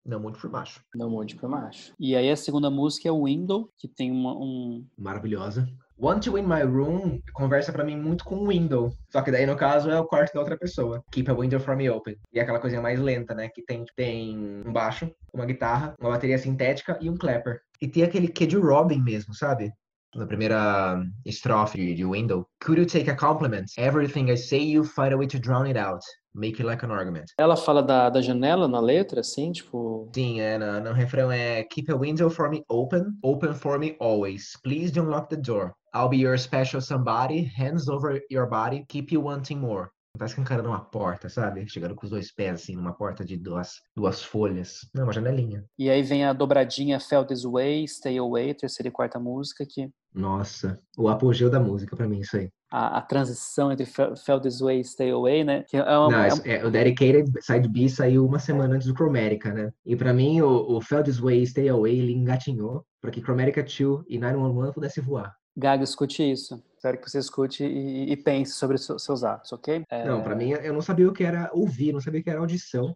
[0.07, 0.81] Não Monte por Macho.
[0.95, 1.93] Não Monte por Macho.
[1.99, 4.87] E aí a segunda música é Window, que tem uma, um...
[4.97, 5.67] Maravilhosa.
[5.99, 8.93] Want to Win My Room conversa para mim muito com Window.
[9.11, 11.03] Só que daí, no caso, é o quarto da outra pessoa.
[11.11, 12.15] Keep a Window from Me Open.
[12.31, 13.49] E é aquela coisinha mais lenta, né?
[13.49, 17.59] Que tem, tem um baixo, uma guitarra, uma bateria sintética e um clapper.
[17.81, 19.71] E tem aquele que de Robin mesmo, sabe?
[20.15, 22.47] Na primeira estrofe de Window.
[22.63, 23.65] Could you take a compliment?
[23.77, 26.01] Everything I say you find a way to drown it out.
[26.37, 27.33] Make it like an argument.
[27.39, 30.07] Ela fala da, da janela na letra, assim, tipo.
[30.13, 33.95] Sim, é, no, no refrão é Keep a window for me open, open for me
[33.99, 34.53] always.
[34.63, 35.73] Please don't lock the door.
[35.95, 39.89] I'll be your special somebody, hands over your body, keep you wanting more.
[40.15, 41.67] Tá escancarando uma porta, sabe?
[41.67, 44.81] Chegando com os dois pés, assim, numa porta de duas, duas folhas.
[44.93, 45.63] Não, uma janelinha.
[45.77, 49.89] E aí vem a dobradinha Fell This Way, Stay Away, terceira e quarta música, que...
[50.13, 52.49] Nossa, o apogeu da música para mim, isso aí.
[52.69, 55.63] A, a, transição entre Fell This Way e Stay Away, né?
[55.63, 56.43] Que é uma, Não, é uma...
[56.45, 59.71] É, o Dedicated Side B saiu uma semana antes do Chromatica, né?
[59.85, 63.21] E para mim, o, o Fell This Way e Stay Away, ele engatinhou para que
[63.21, 65.33] Chromatica 2 e 911 pudesse voar.
[65.55, 66.61] Gaga, escute isso.
[66.75, 69.83] Espero que você escute e, e pense sobre seus atos, ok?
[69.89, 70.05] É...
[70.05, 72.39] Não, para mim, eu não sabia o que era ouvir, não sabia o que era
[72.39, 72.95] audição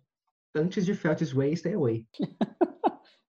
[0.55, 2.05] antes de Felt This Way Stay Away.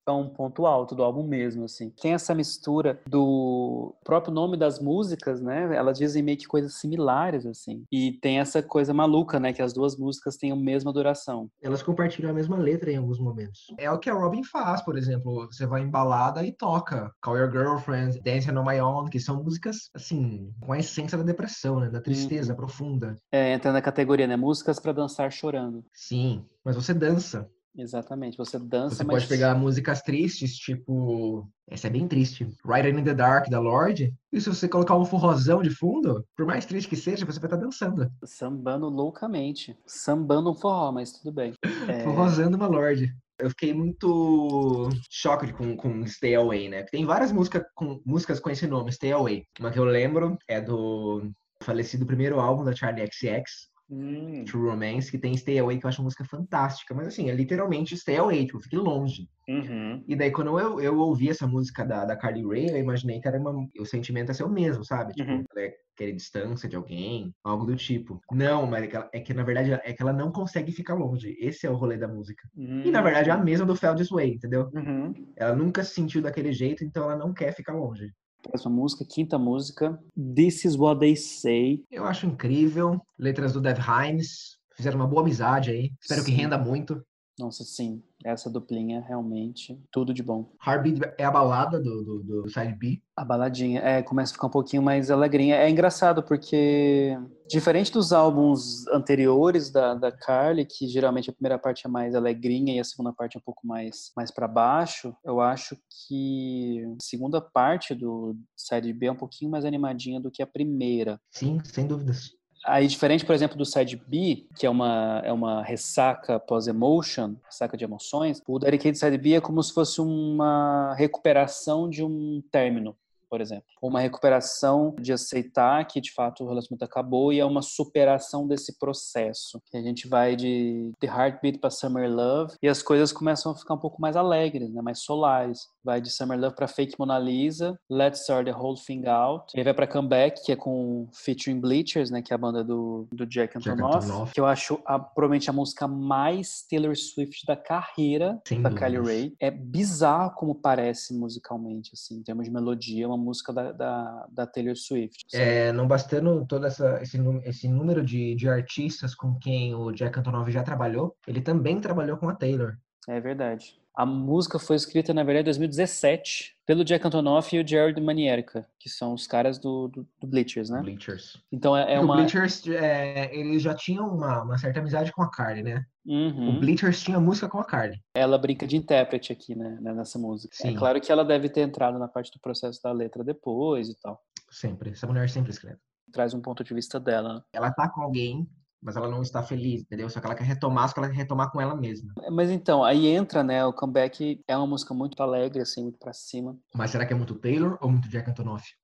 [0.06, 1.90] é um ponto alto do álbum mesmo, assim.
[1.90, 5.74] Tem essa mistura do próprio nome das músicas, né?
[5.74, 7.84] Elas dizem meio que coisas similares, assim.
[7.90, 9.52] E tem essa coisa maluca, né?
[9.52, 11.48] Que as duas músicas têm a mesma duração.
[11.62, 13.66] Elas compartilham a mesma letra em alguns momentos.
[13.78, 15.46] É o que a Robin faz, por exemplo.
[15.46, 19.42] Você vai em balada e toca Call Your Girlfriend, Dancing on My Own, que são
[19.42, 21.88] músicas, assim, com a essência da depressão, né?
[21.88, 22.56] Da tristeza hum.
[22.56, 23.16] profunda.
[23.30, 24.36] É, entra na categoria, né?
[24.36, 25.84] Músicas para dançar chorando.
[25.92, 27.48] Sim, mas você dança.
[27.76, 29.16] Exatamente, você dança, Você mas...
[29.16, 31.48] pode pegar músicas tristes, tipo...
[31.70, 32.46] Essa é bem triste.
[32.66, 34.14] Riding in the Dark, da Lorde.
[34.30, 37.46] E se você colocar um forrozão de fundo, por mais triste que seja, você vai
[37.46, 38.10] estar dançando.
[38.24, 39.74] Sambando loucamente.
[39.86, 41.54] Sambando um forró, mas tudo bem.
[41.88, 42.04] É...
[42.04, 43.14] Forrozando uma Lorde.
[43.38, 46.82] Eu fiquei muito choque com, com Stay Away, né?
[46.84, 49.44] Tem várias músicas com, músicas com esse nome, Stay Away.
[49.58, 54.44] Uma que eu lembro é do falecido primeiro álbum da Charlie XX, Hum.
[54.46, 56.94] True Romance, que tem Stay Away, que eu acho uma música fantástica.
[56.94, 59.28] Mas assim, é literalmente Stay Away, tipo, fique longe.
[59.46, 60.02] Uhum.
[60.08, 63.28] E daí, quando eu, eu ouvi essa música da, da Carly Rae, eu imaginei que
[63.28, 65.12] era uma, o sentimento é ser o mesmo, sabe?
[65.12, 65.44] Tipo, uhum.
[65.54, 68.18] ela é querer distância de alguém, algo do tipo.
[68.32, 70.94] Não, mas é que, ela, é que, na verdade é que ela não consegue ficar
[70.94, 71.36] longe.
[71.38, 72.48] Esse é o rolê da música.
[72.56, 72.82] Uhum.
[72.84, 74.70] E na verdade é a mesma do Fell This Way, entendeu?
[74.74, 75.12] Uhum.
[75.36, 78.10] Ela nunca se sentiu daquele jeito, então ela não quer ficar longe.
[78.42, 79.98] Próxima música, quinta música,
[80.34, 81.84] This Is What They Say.
[81.90, 83.00] Eu acho incrível.
[83.18, 84.58] Letras do Dev Himes.
[84.74, 85.92] Fizeram uma boa amizade aí.
[86.00, 86.26] Espero sim.
[86.26, 87.00] que renda muito.
[87.42, 88.00] Nossa, sim.
[88.24, 90.48] Essa duplinha, realmente, tudo de bom.
[90.64, 93.02] Heartbeat é a balada do, do, do, Side B.
[93.16, 95.56] A baladinha, é, começa a ficar um pouquinho mais alegrinha.
[95.56, 97.18] É engraçado porque,
[97.48, 102.76] diferente dos álbuns anteriores da, da Carly, que geralmente a primeira parte é mais alegrinha
[102.76, 105.76] e a segunda parte é um pouco mais, mais para baixo, eu acho
[106.06, 110.46] que a segunda parte do Side B é um pouquinho mais animadinha do que a
[110.46, 111.20] primeira.
[111.32, 112.30] Sim, sem dúvidas.
[112.64, 117.76] Aí, diferente, por exemplo, do side B, que é uma, é uma ressaca pós-emotion, ressaca
[117.76, 122.96] de emoções, o Dedicated Side B é como se fosse uma recuperação de um término
[123.32, 123.64] por exemplo.
[123.80, 128.78] Uma recuperação de aceitar que de fato o relacionamento acabou e é uma superação desse
[128.78, 129.58] processo.
[129.72, 133.72] A gente vai de The Heartbeat para Summer Love e as coisas começam a ficar
[133.72, 134.82] um pouco mais alegres, né?
[134.82, 135.66] mais solares.
[135.82, 139.46] Vai de Summer Love para Fake Mona Lisa, Let's Start the Whole Thing Out.
[139.54, 142.20] E aí vai para Comeback, que é com featuring Bleachers, né?
[142.20, 144.34] que é a banda do, do Jack Antonoff, Jack Antonoff.
[144.34, 149.00] que eu acho a, provavelmente a música mais Taylor Swift da carreira Sem da Kylie
[149.00, 149.36] Ray.
[149.40, 154.26] É bizarro como parece musicalmente, assim, em termos de melodia, é uma música da, da,
[154.30, 155.24] da Taylor Swift.
[155.32, 160.18] É, não bastando todo essa, esse, esse número de, de artistas com quem o Jack
[160.18, 162.76] Antonoff já trabalhou, ele também trabalhou com a Taylor.
[163.08, 163.80] É verdade.
[163.94, 168.66] A música foi escrita, na verdade, em 2017, pelo Jack Antonoff e o Jared Manierka,
[168.78, 170.80] que são os caras do, do, do Bleachers, né?
[170.80, 171.42] Bleachers.
[171.50, 172.14] Então é, é uma...
[172.14, 175.84] O Bleachers, é, eles já tinham uma, uma, certa amizade com a Carly, né?
[176.06, 176.50] Uhum.
[176.50, 178.00] O Bleachers tinha música com a Carly.
[178.14, 179.78] Ela brinca de intérprete aqui, né?
[179.80, 180.54] Nessa música.
[180.60, 180.74] É Sim.
[180.74, 184.00] É claro que ela deve ter entrado na parte do processo da letra depois e
[184.00, 184.20] tal.
[184.50, 184.90] Sempre.
[184.90, 185.78] Essa mulher sempre escreve.
[186.12, 187.34] Traz um ponto de vista dela.
[187.34, 187.40] Né?
[187.54, 188.48] Ela tá com alguém
[188.82, 190.10] mas ela não está feliz, entendeu?
[190.10, 192.12] Só que ela quer retomar, só que ela quer retomar com ela mesma.
[192.30, 196.12] Mas então, aí entra, né, o comeback é uma música muito alegre, assim, muito pra
[196.12, 196.58] cima.
[196.74, 198.74] Mas será que é muito Taylor ou muito Jack Antonoff?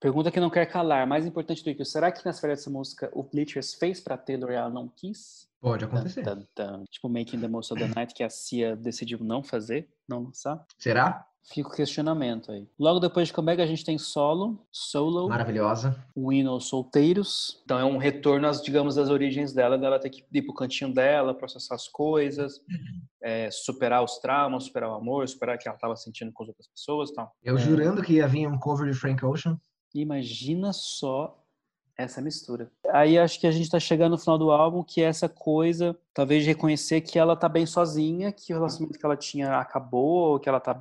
[0.00, 3.10] Pergunta que não quer calar, mais importante do que será que nas férias dessa música
[3.12, 5.48] o Bleachers fez pra Taylor e ela não quis?
[5.60, 6.22] Pode acontecer.
[6.22, 6.84] Tan, tan, tan.
[6.88, 10.64] Tipo Making the Most of the Night, que a Cia decidiu não fazer, não lançar.
[10.78, 11.26] Será?
[11.44, 12.68] Fica o questionamento aí.
[12.78, 15.28] Logo depois de comeback a gente tem solo, solo.
[15.28, 15.96] Maravilhosa.
[16.14, 17.62] Wino solteiros.
[17.64, 20.92] Então é um retorno às, digamos, às origens dela, dela ter que ir pro cantinho
[20.92, 22.60] dela, processar as coisas,
[23.22, 26.48] é, superar os traumas, superar o amor, superar o que ela estava sentindo com as
[26.50, 27.32] outras pessoas tal.
[27.42, 27.60] Eu é.
[27.60, 29.58] jurando que ia vir um cover de Frank Ocean.
[29.94, 31.37] Imagina só
[31.98, 32.70] essa mistura.
[32.90, 35.98] Aí acho que a gente está chegando no final do álbum, que é essa coisa,
[36.14, 40.38] talvez, de reconhecer que ela tá bem sozinha, que o relacionamento que ela tinha acabou,
[40.38, 40.76] que ela tá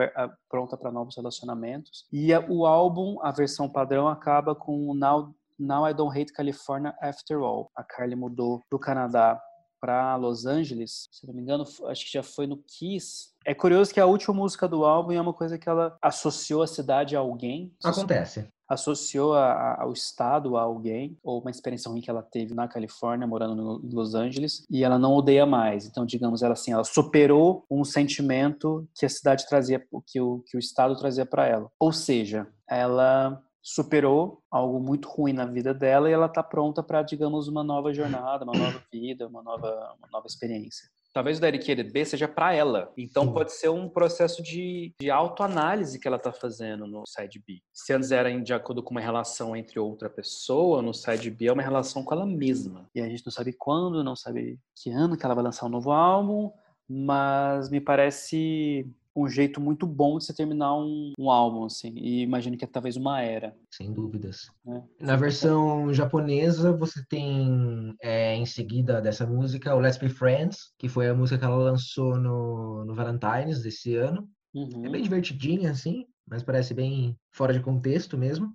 [0.47, 2.05] pronta para novos relacionamentos.
[2.13, 7.39] E o álbum, a versão padrão, acaba com Now, Now I Don't Hate California After
[7.39, 7.71] All.
[7.75, 9.41] A Carly mudou do Canadá
[9.81, 13.29] para Los Angeles, se não me engano, acho que já foi no Kiss.
[13.45, 16.67] É curioso que a última música do álbum é uma coisa que ela associou a
[16.67, 17.71] cidade a alguém.
[17.83, 22.53] Acontece associou a, a, ao estado a alguém ou uma experiência ruim que ela teve
[22.53, 25.85] na Califórnia, morando no, em Los Angeles, e ela não odeia mais.
[25.85, 30.57] Então, digamos, ela assim, ela superou um sentimento que a cidade trazia, que o que
[30.57, 31.69] o estado trazia para ela.
[31.79, 37.01] Ou seja, ela superou algo muito ruim na vida dela e ela está pronta para,
[37.01, 41.91] digamos, uma nova jornada, uma nova vida, uma nova, uma nova experiência talvez o Dedicated
[41.91, 42.91] B seja para ela.
[42.97, 43.33] Então Sim.
[43.33, 47.59] pode ser um processo de, de autoanálise que ela está fazendo no side B.
[47.73, 51.53] Se antes era de acordo com uma relação entre outra pessoa, no side B é
[51.53, 52.89] uma relação com ela mesma.
[52.93, 55.69] E a gente não sabe quando, não sabe que ano que ela vai lançar um
[55.69, 56.51] novo álbum,
[56.87, 58.85] mas me parece
[59.17, 61.93] um jeito muito bom de você terminar um, um álbum, assim.
[61.95, 63.55] E imagino que é talvez uma era.
[63.71, 64.47] Sem dúvidas.
[64.67, 65.05] É.
[65.05, 70.87] Na versão japonesa, você tem é, em seguida dessa música o Let's Be Friends, que
[70.87, 74.29] foi a música que ela lançou no, no Valentine's desse ano.
[74.53, 74.85] Uhum.
[74.85, 78.53] É bem divertidinha, assim, mas parece bem fora de contexto mesmo.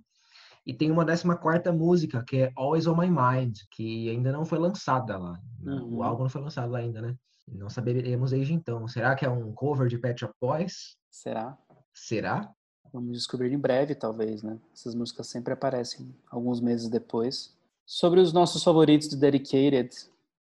[0.65, 4.45] E tem uma décima quarta música, que é Always On My Mind, que ainda não
[4.45, 5.37] foi lançada lá.
[5.61, 5.97] Uhum.
[5.97, 7.15] O álbum não foi lançado lá ainda, né?
[7.47, 8.87] Não saberemos desde então.
[8.87, 10.97] Será que é um cover de Pet Shop Boys?
[11.11, 11.57] Será?
[11.93, 12.51] Será?
[12.91, 14.59] Vamos descobrir em breve, talvez, né?
[14.73, 17.57] Essas músicas sempre aparecem alguns meses depois.
[17.85, 19.89] Sobre os nossos favoritos do Dedicated,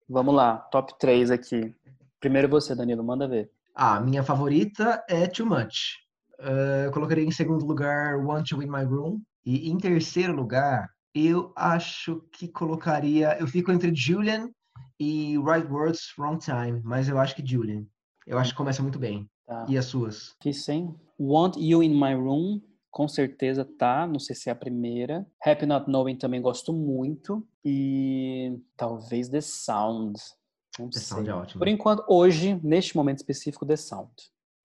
[0.07, 1.75] vamos lá, top 3 aqui.
[2.19, 3.51] Primeiro você, Danilo, manda ver.
[3.75, 5.97] Ah, minha favorita é Too Much.
[6.39, 9.21] Uh, eu colocaria em segundo lugar Want to In My Room.
[9.45, 13.37] E em terceiro lugar, eu acho que colocaria.
[13.39, 14.49] Eu fico entre Julian
[14.99, 17.85] e Right Words, Wrong Time, mas eu acho que Julian.
[18.25, 19.29] Eu acho que começa muito bem.
[19.45, 19.65] Tá.
[19.69, 20.35] E as suas?
[20.39, 20.93] Que sim.
[21.19, 24.05] Want You in My Room, com certeza tá.
[24.05, 25.25] Não sei se é a primeira.
[25.45, 27.47] Happy Not Knowing também gosto muito.
[27.63, 30.19] E talvez The Sound.
[30.77, 31.07] Não The sei.
[31.07, 31.59] Sound é ótimo.
[31.59, 34.11] Por enquanto, hoje, neste momento específico, The Sound.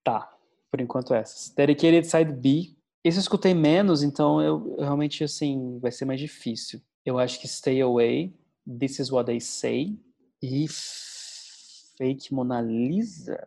[0.02, 0.28] Tá.
[0.70, 1.50] Por enquanto essas.
[1.54, 2.74] Dedicated Side B.
[3.04, 6.80] Esse eu escutei menos, então eu, eu realmente, assim, vai ser mais difícil.
[7.04, 8.32] Eu acho que Stay Away,
[8.78, 9.98] This Is What They Say,
[10.42, 10.66] e
[11.96, 13.38] Fake Mona Lisa?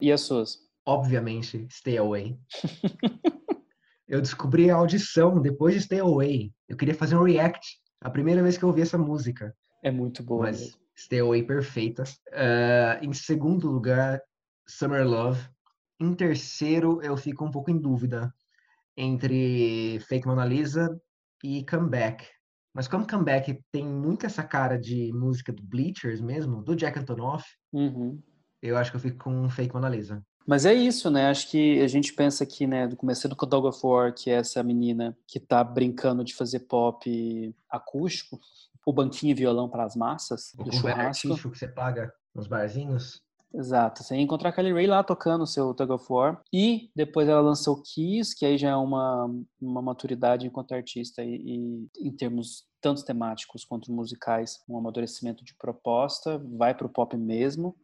[0.00, 0.58] E as suas?
[0.84, 2.36] Obviamente, Stay Away.
[4.08, 6.52] eu descobri a audição depois de Stay Away.
[6.68, 7.78] Eu queria fazer um react.
[8.00, 9.56] A primeira vez que eu ouvi essa música.
[9.82, 10.42] É muito boa.
[10.42, 10.78] Mas mesmo.
[10.96, 12.02] Stay Away perfeita.
[12.28, 14.20] Uh, em segundo lugar,
[14.66, 15.48] Summer Love.
[16.00, 18.34] Em terceiro, eu fico um pouco em dúvida
[18.96, 21.00] entre Fake Mona Lisa
[21.42, 22.26] e Comeback.
[22.74, 27.46] Mas como Comeback tem muito essa cara de música do Bleachers mesmo, do Jack Antonoff,
[27.72, 28.20] uhum.
[28.60, 30.22] eu acho que eu fico com Fake Mona Lisa.
[30.46, 31.30] Mas é isso, né?
[31.30, 34.34] Acho que a gente pensa aqui, né, do começando com Dog of War, que é
[34.34, 38.38] essa menina que tá brincando de fazer pop acústico,
[38.84, 41.34] o banquinho e violão para as massas, o do churrasco.
[41.34, 43.22] que você paga nos barzinhos.
[43.56, 46.42] Exato, você ia encontrar a Kelly Ray lá tocando o seu Tug of War.
[46.52, 49.30] E depois ela lançou Kiss, que aí já é uma,
[49.60, 55.54] uma maturidade enquanto artista e, e em termos tanto temáticos quanto musicais, um amadurecimento de
[55.56, 57.76] proposta, vai para o pop mesmo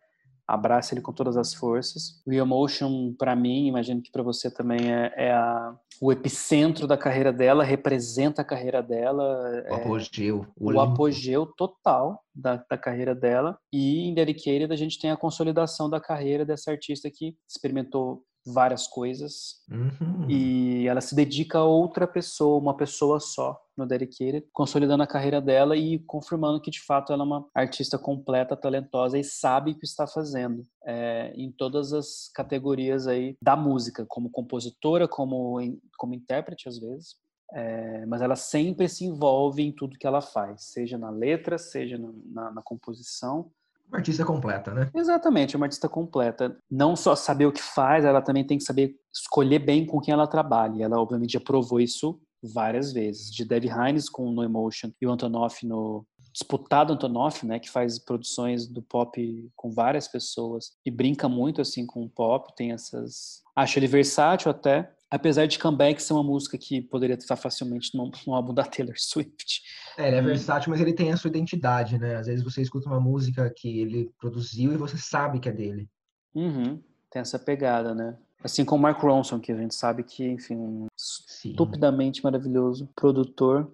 [0.54, 2.20] abraça ele com todas as forças.
[2.26, 6.96] O Emotion, para mim, imagino que para você também é, é a, o epicentro da
[6.96, 9.22] carreira dela, representa a carreira dela.
[9.22, 10.46] O é, apogeu.
[10.56, 13.58] O, o apogeu total da, da, carreira dela.
[13.72, 18.86] E em Dedicated a gente tem a consolidação da carreira dessa artista que experimentou várias
[18.86, 20.26] coisas uhum.
[20.28, 25.40] e ela se dedica a outra pessoa, uma pessoa só no Dedicated, consolidando a carreira
[25.40, 29.78] dela e confirmando que de fato ela é uma artista completa, talentosa e sabe o
[29.78, 35.58] que está fazendo é, em todas as categorias aí da música, como compositora, como
[35.96, 37.16] como intérprete às vezes.
[37.52, 41.98] É, mas ela sempre se envolve em tudo que ela faz, seja na letra, seja
[41.98, 43.50] na, na, na composição
[43.90, 44.88] uma artista completa, né?
[44.94, 46.56] Exatamente, uma artista completa.
[46.70, 50.14] Não só saber o que faz, ela também tem que saber escolher bem com quem
[50.14, 50.84] ela trabalha.
[50.84, 53.30] Ela, obviamente, já provou isso várias vezes.
[53.30, 57.98] De Debbie Hines com No Emotion e o Antonoff no disputado Antonoff, né, que faz
[57.98, 63.42] produções do pop com várias pessoas e brinca muito assim com o pop, tem essas,
[63.54, 68.10] acho ele versátil até, apesar de Comeback ser uma música que poderia estar facilmente no,
[68.26, 69.62] no álbum da Taylor Swift.
[69.98, 72.16] É, ele é versátil, mas ele tem a sua identidade, né?
[72.16, 75.90] Às vezes você escuta uma música que ele produziu e você sabe que é dele.
[76.34, 76.80] Uhum,
[77.10, 78.16] tem essa pegada, né?
[78.42, 81.50] Assim como Mark Ronson, que a gente sabe que, enfim, Sim.
[81.50, 83.70] estupidamente maravilhoso produtor.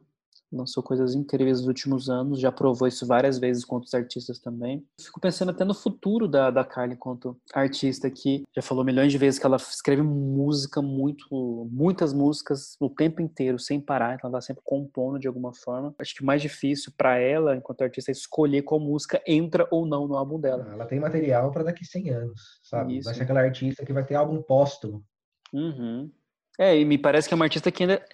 [0.56, 4.84] Lançou coisas incríveis nos últimos anos, já provou isso várias vezes com outros artistas também.
[5.00, 9.18] Fico pensando até no futuro da, da Carly enquanto artista que já falou milhões de
[9.18, 14.38] vezes que ela escreve música muito, muitas músicas o tempo inteiro, sem parar, então ela
[14.38, 15.94] tá sempre compondo de alguma forma.
[15.98, 19.86] Acho que o mais difícil para ela, enquanto artista, é escolher qual música entra ou
[19.86, 20.66] não no álbum dela.
[20.72, 22.98] Ela tem material para daqui 100 anos, sabe?
[22.98, 23.04] Isso.
[23.04, 25.04] Vai ser aquela artista que vai ter álbum póstumo.
[25.52, 26.10] Uhum.
[26.58, 28.04] É, e me parece que é uma artista que ainda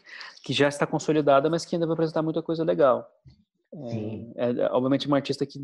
[0.42, 3.08] que já está consolidada, mas que ainda vai apresentar muita coisa legal.
[3.88, 4.32] Sim.
[4.36, 5.58] É, é, obviamente uma artista que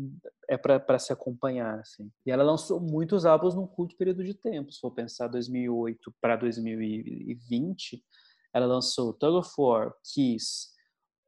[0.47, 2.09] é para se acompanhar, assim.
[2.25, 4.71] E ela lançou muitos álbuns num curto período de tempo.
[4.71, 8.03] Se for pensar 2008 para 2020,
[8.51, 10.69] ela lançou Tug of War, Kiss,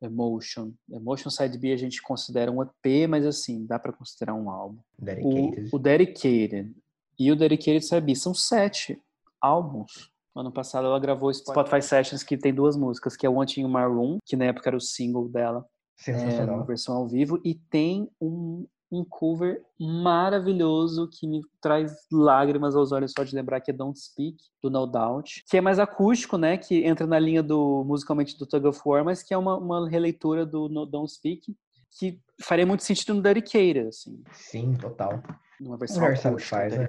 [0.01, 0.71] Emotion.
[0.89, 4.79] Emotion Side B a gente considera um EP, mas assim, dá para considerar um álbum.
[4.97, 5.69] Dedicated.
[5.71, 6.75] O, o Dedicated
[7.19, 8.99] e o Dedicated Side B são sete
[9.39, 14.17] álbuns Ano passado ela gravou Spotify Sessions, que tem duas músicas, que é Wanting Maroon,
[14.25, 15.65] que na época era o single dela.
[15.97, 16.55] Sensacional.
[16.55, 17.39] É, uma versão ao vivo.
[17.43, 23.61] E tem um, um cover maravilhoso que me traz lágrimas aos olhos só de lembrar
[23.61, 25.43] que é Don't Speak, do No Doubt.
[25.49, 26.57] Que é mais acústico, né?
[26.57, 29.89] Que entra na linha do musicalmente do Tug of War, mas que é uma, uma
[29.89, 31.55] releitura do no Don't Speak,
[31.97, 34.23] que faria muito sentido no Dedicated, assim.
[34.31, 35.21] Sim, total.
[35.59, 36.87] Uma versão acústica faz, né?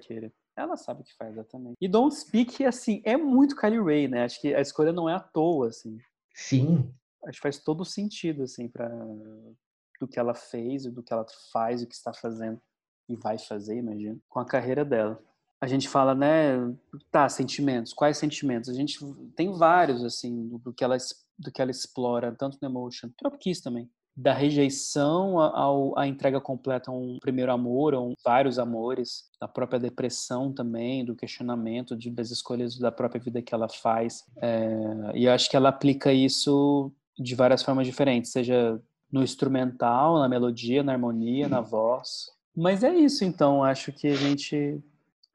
[0.57, 1.77] Ela sabe o que faz exatamente.
[1.81, 4.25] E Don't Speak, assim, é muito Kylie Ray, né?
[4.25, 5.99] Acho que a escolha não é à toa, assim.
[6.35, 6.93] Sim.
[7.25, 8.89] Acho que faz todo sentido, assim, para
[10.01, 12.61] do que ela fez, do que ela faz, o que está fazendo
[13.09, 15.23] e vai fazer, imagino, com a carreira dela.
[15.61, 16.57] A gente fala, né,
[17.11, 18.69] tá, sentimentos, quais sentimentos?
[18.69, 18.99] A gente
[19.37, 20.97] tem vários, assim, do que ela,
[21.39, 26.41] do que ela explora, tanto no Emotion, próprio Kiss também da rejeição ao, à entrega
[26.41, 32.11] completa a um primeiro amor, ou vários amores, da própria depressão também, do questionamento de,
[32.11, 34.25] das escolhas da própria vida que ela faz.
[34.41, 40.19] É, e eu acho que ela aplica isso de várias formas diferentes, seja no instrumental,
[40.19, 42.31] na melodia, na harmonia, na voz.
[42.57, 43.63] Mas é isso, então.
[43.63, 44.81] Acho que a gente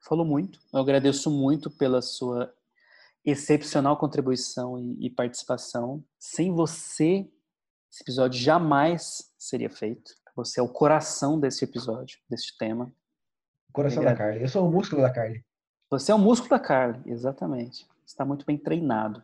[0.00, 0.58] falou muito.
[0.72, 2.52] Eu agradeço muito pela sua
[3.24, 6.02] excepcional contribuição e, e participação.
[6.18, 7.28] Sem você,
[7.90, 10.12] esse episódio jamais seria feito.
[10.36, 12.92] Você é o coração desse episódio, desse tema.
[13.72, 14.42] Coração da Carly.
[14.42, 15.44] Eu sou o músculo da Carly.
[15.90, 17.86] Você é o músculo da Carly, exatamente.
[18.06, 19.22] Está muito bem treinado.